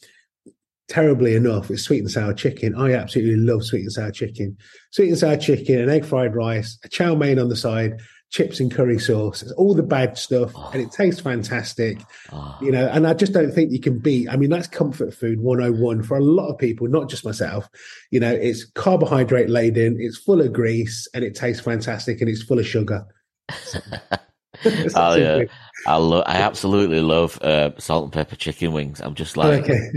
terribly 0.88 1.36
enough, 1.36 1.70
it's 1.70 1.82
sweet 1.82 2.00
and 2.00 2.10
sour 2.10 2.34
chicken. 2.34 2.74
I 2.74 2.94
absolutely 2.94 3.36
love 3.36 3.64
sweet 3.64 3.82
and 3.82 3.92
sour 3.92 4.10
chicken. 4.10 4.58
Sweet 4.90 5.10
and 5.10 5.18
sour 5.18 5.36
chicken, 5.36 5.78
an 5.78 5.88
egg 5.88 6.04
fried 6.04 6.34
rice, 6.34 6.76
a 6.82 6.88
chow 6.88 7.14
mein 7.14 7.38
on 7.38 7.48
the 7.48 7.54
side, 7.54 8.00
chips 8.32 8.60
and 8.60 8.72
curry 8.72 8.98
sauce. 8.98 9.42
It's 9.42 9.52
all 9.52 9.74
the 9.74 9.82
bad 9.82 10.18
stuff, 10.18 10.52
oh. 10.56 10.70
and 10.72 10.82
it 10.82 10.90
tastes 10.90 11.20
fantastic. 11.20 11.98
Oh. 12.32 12.58
You 12.60 12.72
know, 12.72 12.88
and 12.88 13.06
I 13.06 13.14
just 13.14 13.32
don't 13.32 13.52
think 13.52 13.70
you 13.70 13.78
can 13.78 13.98
beat. 13.98 14.28
I 14.28 14.36
mean, 14.36 14.50
that's 14.50 14.66
comfort 14.66 15.14
food 15.14 15.40
101 15.40 16.02
for 16.02 16.16
a 16.16 16.24
lot 16.24 16.48
of 16.48 16.58
people, 16.58 16.88
not 16.88 17.08
just 17.08 17.24
myself. 17.24 17.68
You 18.10 18.20
know, 18.20 18.32
it's 18.32 18.64
carbohydrate 18.64 19.50
laden, 19.50 19.98
it's 20.00 20.16
full 20.18 20.40
of 20.40 20.52
grease, 20.52 21.06
and 21.14 21.22
it 21.22 21.36
tastes 21.36 21.62
fantastic, 21.62 22.20
and 22.20 22.28
it's 22.28 22.42
full 22.42 22.58
of 22.58 22.66
sugar. 22.66 23.06
oh 24.94 25.14
yeah, 25.14 25.42
I 25.86 25.96
love. 25.96 26.24
I 26.26 26.38
absolutely 26.38 27.00
love 27.00 27.40
uh, 27.42 27.72
salt 27.78 28.04
and 28.04 28.12
pepper 28.12 28.36
chicken 28.36 28.72
wings. 28.72 29.00
I'm 29.00 29.14
just 29.14 29.36
like, 29.36 29.64
okay. 29.64 29.90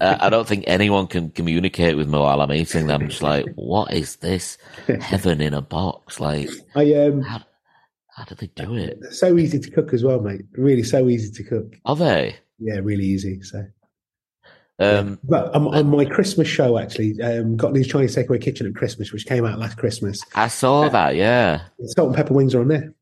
I, 0.00 0.26
I, 0.26 0.30
don't 0.30 0.46
think 0.46 0.64
anyone 0.66 1.08
can 1.08 1.30
communicate 1.30 1.96
with 1.96 2.08
me 2.08 2.18
while 2.18 2.40
I'm 2.40 2.52
eating 2.52 2.86
them. 2.86 3.02
I'm 3.02 3.08
just 3.08 3.22
like, 3.22 3.46
what 3.54 3.92
is 3.92 4.16
this 4.16 4.58
heaven 5.00 5.40
in 5.40 5.54
a 5.54 5.62
box? 5.62 6.20
Like, 6.20 6.50
I 6.74 6.94
um, 6.94 7.22
how, 7.22 7.42
how 8.16 8.24
do 8.24 8.34
they 8.34 8.46
do 8.46 8.74
it? 8.74 8.98
So 9.12 9.36
easy 9.36 9.60
to 9.60 9.70
cook 9.70 9.92
as 9.92 10.02
well, 10.02 10.20
mate. 10.20 10.40
Really, 10.52 10.82
so 10.82 11.06
easy 11.06 11.30
to 11.32 11.42
cook. 11.42 11.76
Are 11.84 11.94
they? 11.94 12.36
Yeah, 12.58 12.80
really 12.82 13.04
easy. 13.04 13.42
So. 13.42 13.66
Um, 14.78 15.18
but 15.22 15.54
um, 15.54 15.68
on 15.68 15.88
my 15.90 16.06
Christmas 16.06 16.48
show, 16.48 16.78
actually, 16.78 17.20
um, 17.22 17.58
got 17.58 17.74
these 17.74 17.86
Chinese 17.86 18.16
takeaway 18.16 18.40
kitchen 18.40 18.66
at 18.66 18.74
Christmas, 18.74 19.12
which 19.12 19.26
came 19.26 19.44
out 19.44 19.58
last 19.58 19.76
Christmas. 19.76 20.18
I 20.34 20.48
saw 20.48 20.84
uh, 20.84 20.88
that, 20.88 21.16
yeah. 21.16 21.60
Salt 21.84 22.08
and 22.08 22.16
pepper 22.16 22.32
wings 22.32 22.54
are 22.54 22.62
on 22.62 22.68
there. 22.68 22.94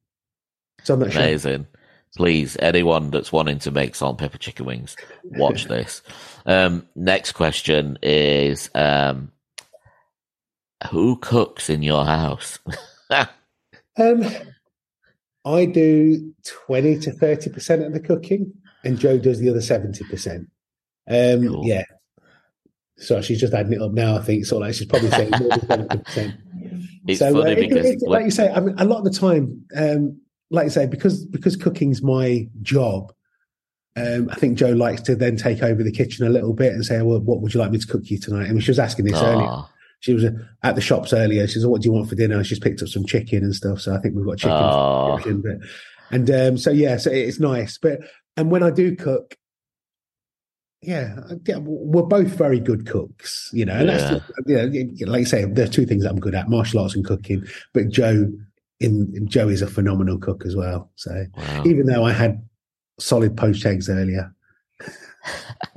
It's 0.81 0.91
on 0.91 0.99
that 0.99 1.15
Amazing. 1.15 1.63
Show. 1.63 1.79
Please, 2.17 2.57
anyone 2.59 3.11
that's 3.11 3.31
wanting 3.31 3.61
to 3.61 3.71
make 3.71 3.95
salt 3.95 4.13
and 4.13 4.19
pepper 4.19 4.39
chicken 4.39 4.67
wings, 4.67 4.97
watch 5.25 5.65
this. 5.69 6.03
Um, 6.45 6.89
next 6.97 7.33
question 7.33 7.99
is 8.03 8.69
um, 8.75 9.31
Who 10.91 11.19
cooks 11.19 11.71
in 11.71 11.85
your 11.85 12.05
house? 12.05 12.59
um, 13.97 14.25
I 15.45 15.67
do 15.67 16.33
20 16.67 16.99
to 17.01 17.11
30% 17.11 17.87
of 17.87 17.93
the 17.93 18.01
cooking, 18.01 18.53
and 18.85 18.99
Joe 18.99 19.19
does 19.19 19.41
the 19.41 19.51
other 19.51 19.61
70%. 19.61 20.47
Um, 21.07 21.47
cool. 21.47 21.67
Yeah. 21.67 21.85
So 22.97 23.21
she's 23.21 23.41
just 23.41 23.53
adding 23.53 23.75
it 23.75 23.83
up 23.83 23.93
now, 23.93 24.17
I 24.17 24.23
think. 24.23 24.47
So 24.47 24.59
like 24.59 24.75
she's 24.75 24.87
probably 24.87 25.11
saying 25.11 25.31
more 25.39 25.49
than 25.49 25.89
70%. 26.05 26.39
It's 27.07 27.19
so, 27.19 27.35
funny 27.35 27.53
uh, 27.53 27.55
because, 27.57 27.85
it, 27.85 28.03
it, 28.03 28.09
like 28.09 28.25
you 28.25 28.31
say, 28.31 28.51
I 28.51 28.61
mean, 28.61 28.75
a 28.79 28.87
lot 28.87 28.97
of 28.97 29.05
the 29.05 29.11
time, 29.11 29.63
um, 29.77 30.19
like 30.51 30.65
you 30.65 30.71
say, 30.71 30.87
because 30.87 31.27
because 31.27 31.55
cooking's 31.55 32.03
my 32.03 32.49
job, 32.63 33.13
um, 33.95 34.31
I 34.31 34.37
think 34.37 34.57
Joe 34.57 34.71
likes 34.71 35.03
to 35.03 35.15
then 35.15 35.37
take 35.37 35.63
over 35.63 35.83
the 35.83 35.93
kitchen 35.93 36.27
a 36.27 36.31
little 36.31 36.55
bit 36.55 36.73
and 36.73 36.83
say, 36.83 37.03
"Well, 37.03 37.21
what 37.21 37.43
would 37.43 37.53
you 37.53 37.61
like 37.61 37.71
me 37.71 37.79
to 37.79 37.87
cook 37.87 38.09
you 38.09 38.19
tonight?" 38.19 38.49
And 38.49 38.63
she 38.63 38.71
was 38.71 38.79
asking 38.79 39.05
this 39.05 39.19
Aww. 39.19 39.35
earlier 39.35 39.65
she 40.05 40.13
was 40.13 40.27
at 40.63 40.75
the 40.75 40.83
shops 40.83 41.15
earlier. 41.15 41.47
She 41.47 41.59
said, 41.59 41.71
"What 41.71 41.81
do 41.81 41.87
you 41.87 41.93
want 41.93 42.11
for 42.11 42.15
dinner?" 42.15 42.45
She's 42.45 42.59
picked 42.59 42.83
up 42.83 42.89
some 42.89 43.07
chicken 43.07 43.43
and 43.43 43.55
stuff. 43.55 43.81
So 43.81 43.95
I 43.95 43.99
think 43.99 44.15
we've 44.15 44.27
got 44.27 44.37
chicken. 44.37 44.53
Oh. 44.53 45.19
But, 45.19 45.67
and 46.11 46.31
um, 46.31 46.59
so 46.59 46.71
yeah, 46.71 46.99
so 46.99 47.11
it's 47.11 47.41
nice. 47.41 47.79
But 47.79 48.01
and 48.37 48.51
when 48.51 48.63
I 48.63 48.71
do 48.71 48.95
cook, 48.95 49.35
yeah, 50.83 51.21
yeah, 51.47 51.57
we're 51.57 52.03
both 52.03 52.27
very 52.27 52.61
good 52.61 52.87
cooks, 52.87 53.49
you 53.55 53.65
know. 53.65 53.77
And 53.77 53.89
yeah. 53.89 53.97
that's 53.97 54.31
you 54.45 55.07
know, 55.07 55.11
like 55.11 55.21
you 55.21 55.25
say, 55.25 55.47
there 55.47 55.65
are 55.65 55.71
two 55.71 55.87
things 55.87 56.05
I'm 56.05 56.21
good 56.21 56.35
at: 56.35 56.51
martial 56.51 56.81
arts 56.81 56.95
and 56.95 57.03
cooking. 57.03 57.43
But 57.73 57.89
Joe, 57.89 58.31
in, 58.81 59.11
in 59.15 59.27
Joe 59.27 59.49
is 59.49 59.63
a 59.63 59.67
phenomenal 59.67 60.19
cook 60.19 60.45
as 60.45 60.55
well. 60.55 60.91
So 60.97 61.25
wow. 61.35 61.63
even 61.65 61.87
though 61.87 62.05
I 62.05 62.13
had 62.13 62.47
solid 63.01 63.39
poached 63.39 63.65
eggs 63.65 63.89
earlier, 63.89 64.34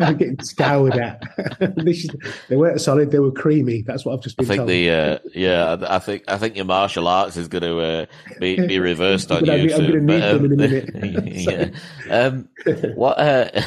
I'm 0.00 0.16
getting 0.16 0.40
scoured 0.40 0.94
at. 0.94 1.22
they 2.48 2.56
weren't 2.56 2.80
solid; 2.80 3.10
they 3.10 3.18
were 3.18 3.32
creamy. 3.32 3.82
That's 3.82 4.04
what 4.04 4.14
I've 4.14 4.22
just 4.22 4.36
been 4.36 4.46
I 4.46 4.48
think 4.48 4.58
told. 4.58 4.68
the 4.68 4.90
uh, 4.90 5.18
yeah, 5.34 5.76
I 5.88 5.98
think 5.98 6.24
I 6.28 6.38
think 6.38 6.56
your 6.56 6.64
martial 6.64 7.08
arts 7.08 7.36
is 7.36 7.48
going 7.48 7.62
to 7.62 7.80
uh, 7.80 8.06
be 8.38 8.56
be 8.66 8.78
reversed 8.90 9.30
on 9.30 9.44
you. 9.44 9.52
I'm 9.52 9.68
going 9.68 9.92
to 9.92 10.00
need 10.00 10.20
them 10.20 10.44
in 10.44 10.52
a 10.52 10.56
minute. 10.56 10.90
yeah. 11.26 11.70
Um, 12.10 12.48
what? 12.94 13.18
Uh, 13.18 13.62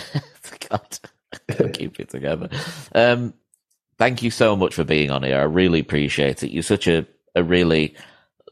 God, 0.69 1.00
keep 1.74 2.00
it 2.00 2.10
together. 2.10 2.50
Um, 2.93 3.34
thank 3.98 4.24
you 4.24 4.32
so 4.32 4.56
much 4.56 4.74
for 4.74 4.84
being 4.84 5.12
on 5.12 5.24
here. 5.24 5.39
I 5.39 5.43
really 5.43 5.80
appreciate 5.80 6.43
it. 6.43 6.52
You're 6.52 6.63
such 6.63 6.88
a 6.88 7.06
a 7.36 7.43
really 7.43 7.96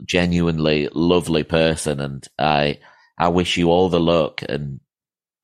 genuinely 0.03 0.89
lovely 0.93 1.43
person, 1.43 1.99
and 1.99 2.27
I 2.37 2.79
I 3.17 3.29
wish 3.29 3.57
you 3.57 3.69
all 3.69 3.89
the 3.89 3.99
luck 3.99 4.41
and 4.47 4.79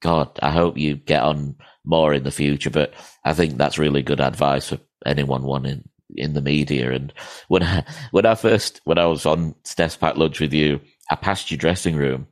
God, 0.02 0.38
I 0.42 0.52
hope 0.52 0.78
you 0.78 0.96
get 0.96 1.24
on 1.24 1.56
more 1.86 2.14
in 2.14 2.24
the 2.24 2.32
future. 2.32 2.70
But 2.70 2.94
I 3.26 3.34
think 3.34 3.58
that's 3.58 3.78
really 3.78 4.04
good 4.04 4.22
advice 4.22 4.70
for 4.70 4.80
anyone 5.06 5.44
wanting 5.44 5.88
in 6.16 6.34
the 6.34 6.42
media. 6.42 6.92
And 6.92 7.14
when 7.48 7.64
I, 7.64 7.84
when 8.12 8.26
I 8.26 8.36
first, 8.36 8.82
when 8.84 8.98
I 8.98 9.06
was 9.06 9.26
on 9.26 9.56
Steph's 9.64 9.98
Packed 9.98 10.18
Lunch 10.18 10.40
with 10.40 10.54
you, 10.54 10.80
I 11.10 11.16
passed 11.16 11.50
your 11.50 11.58
dressing 11.58 11.96
room 11.96 12.28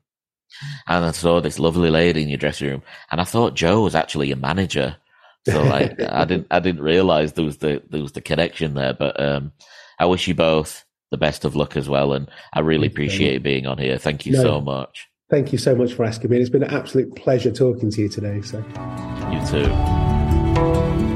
and 0.87 1.05
I 1.05 1.11
saw 1.11 1.41
this 1.41 1.59
lovely 1.59 1.89
lady 1.89 2.21
in 2.21 2.29
your 2.29 2.37
dressing 2.37 2.69
room 2.69 2.81
and 3.11 3.19
I 3.19 3.23
thought 3.23 3.55
Joe 3.55 3.81
was 3.81 3.95
actually 3.95 4.27
your 4.27 4.37
manager. 4.37 4.97
So 5.47 5.63
like, 5.63 5.99
I 6.09 6.25
didn't, 6.25 6.47
I 6.51 6.59
didn't 6.59 6.83
realize 6.83 7.33
there 7.33 7.45
was 7.45 7.57
the, 7.57 7.81
there 7.89 8.01
was 8.01 8.13
the 8.13 8.21
connection 8.21 8.73
there, 8.73 8.93
but, 8.93 9.19
um, 9.19 9.51
I 9.97 10.05
wish 10.05 10.27
you 10.27 10.35
both 10.35 10.83
the 11.11 11.17
best 11.17 11.45
of 11.45 11.55
luck 11.55 11.77
as 11.77 11.87
well. 11.87 12.13
And 12.13 12.29
I 12.53 12.59
really 12.59 12.87
appreciate 12.87 13.33
you 13.33 13.39
being 13.39 13.65
on 13.65 13.77
here. 13.77 13.97
Thank 13.97 14.25
you 14.25 14.33
no. 14.33 14.41
so 14.41 14.61
much. 14.61 15.07
Thank 15.29 15.51
you 15.51 15.57
so 15.57 15.75
much 15.75 15.93
for 15.93 16.05
asking 16.05 16.29
me. 16.29 16.37
It's 16.37 16.49
been 16.49 16.63
an 16.63 16.73
absolute 16.73 17.15
pleasure 17.15 17.51
talking 17.51 17.89
to 17.89 18.01
you 18.01 18.09
today. 18.09 18.41
So, 18.41 18.63
you 19.31 19.45
too. 19.47 21.14